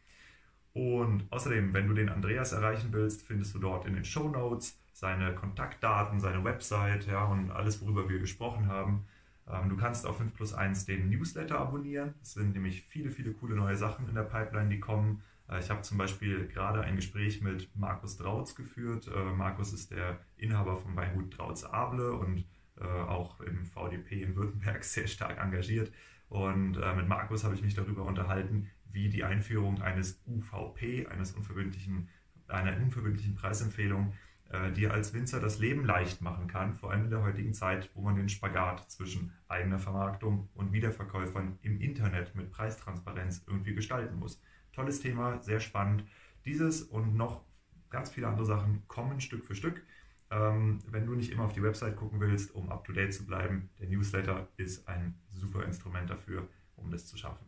Und 0.77 1.25
außerdem, 1.31 1.73
wenn 1.73 1.89
du 1.89 1.95
den 1.95 2.11
Andreas 2.11 2.53
erreichen 2.53 2.89
willst, 2.93 3.27
findest 3.27 3.55
du 3.55 3.59
dort 3.59 3.87
in 3.87 3.95
den 3.95 4.05
Show 4.05 4.29
Notes 4.29 4.79
seine 4.93 5.35
Kontaktdaten, 5.35 6.21
seine 6.21 6.45
Website 6.45 7.07
ja, 7.07 7.25
und 7.25 7.51
alles, 7.51 7.81
worüber 7.81 8.11
wir 8.11 8.19
gesprochen 8.19 8.69
haben. 8.69 9.07
Ähm, 9.49 9.71
du 9.71 9.79
kannst 9.79 10.05
auf 10.05 10.19
5 10.19 10.35
plus 10.35 10.53
1 10.53 10.85
den 10.85 11.09
Newsletter 11.09 11.59
abonnieren. 11.59 12.13
Es 12.21 12.35
sind 12.35 12.53
nämlich 12.53 12.83
viele, 12.83 13.11
viele 13.11 13.33
coole 13.33 13.57
neue 13.57 13.75
Sachen 13.75 14.07
in 14.07 14.15
der 14.15 14.25
Pipeline, 14.25 14.69
die 14.69 14.79
kommen. 14.79 15.23
Äh, 15.49 15.61
ich 15.61 15.71
habe 15.71 15.81
zum 15.81 15.97
Beispiel 15.97 16.47
gerade 16.47 16.83
ein 16.83 16.97
Gespräch 16.97 17.41
mit 17.41 17.75
Markus 17.75 18.19
Drautz 18.19 18.55
geführt. 18.55 19.09
Äh, 19.09 19.33
Markus 19.33 19.73
ist 19.73 19.93
der 19.93 20.19
Inhaber 20.37 20.77
von 20.77 20.95
Weingut 20.95 21.39
Drautz 21.39 21.65
Able 21.65 22.13
und 22.13 22.45
äh, 22.79 22.85
auch 22.85 23.41
im 23.41 23.65
VDP 23.65 24.21
in 24.21 24.37
Württemberg 24.37 24.85
sehr 24.85 25.07
stark 25.07 25.39
engagiert. 25.39 25.91
Und 26.29 26.73
mit 26.97 27.07
Markus 27.07 27.45
habe 27.45 27.55
ich 27.55 27.63
mich 27.63 27.75
darüber 27.75 28.05
unterhalten, 28.05 28.69
wie 28.91 29.09
die 29.09 29.25
Einführung 29.25 29.83
eines 29.83 30.21
UVP, 30.27 31.07
eines 31.07 31.33
unverbindlichen, 31.33 32.09
einer 32.49 32.77
unverbindlichen 32.77 33.35
Preisempfehlung, 33.35 34.13
äh, 34.51 34.73
dir 34.73 34.93
als 34.93 35.13
Winzer 35.13 35.41
das 35.41 35.59
Leben 35.59 35.85
leicht 35.85 36.23
machen 36.23 36.47
kann, 36.47 36.75
vor 36.75 36.93
allem 36.93 37.05
in 37.05 37.11
der 37.11 37.23
heutigen 37.23 37.53
Zeit, 37.53 37.91
wo 37.95 38.01
man 38.01 38.15
den 38.15 38.29
Spagat 38.29 38.91
zwischen 38.91 39.33
eigener 39.49 39.79
Vermarktung 39.79 40.49
und 40.55 40.73
Wiederverkäufern 40.73 41.59
im 41.63 41.81
Internet 41.81 42.35
mit 42.35 42.51
Preistransparenz 42.51 43.45
irgendwie 43.47 43.75
gestalten 43.75 44.19
muss. 44.19 44.41
Tolles 44.73 45.01
Thema, 45.01 45.43
sehr 45.43 45.59
spannend. 45.61 46.05
Dieses 46.45 46.83
und 46.83 47.17
noch 47.17 47.45
ganz 47.91 48.11
viele 48.11 48.29
andere 48.29 48.47
Sachen 48.47 48.87
kommen 48.87 49.21
Stück 49.21 49.45
für 49.45 49.57
Stück. 49.57 49.83
Ähm, 50.31 50.79
wenn 50.91 51.07
du 51.07 51.15
nicht 51.15 51.33
immer 51.33 51.45
auf 51.45 51.53
die 51.53 51.63
Website 51.63 51.97
gucken 51.97 52.21
willst, 52.21 52.55
um 52.55 52.71
up 52.71 52.85
to 52.85 52.93
date 52.93 53.15
zu 53.15 53.27
bleiben, 53.27 53.71
der 53.81 53.89
Newsletter 53.89 54.49
ist 54.57 54.89
ein 54.89 55.15
super 55.37 55.65
Instrument 55.65 56.11
dafür, 56.11 56.49
um 56.77 56.91
das 56.91 57.07
zu 57.07 57.17
schaffen. 57.17 57.47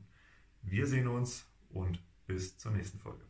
Wir 0.62 0.87
sehen 0.87 1.09
uns 1.09 1.46
und 1.70 2.01
bis 2.27 2.59
zur 2.59 2.72
nächsten 2.72 2.98
Folge. 2.98 3.27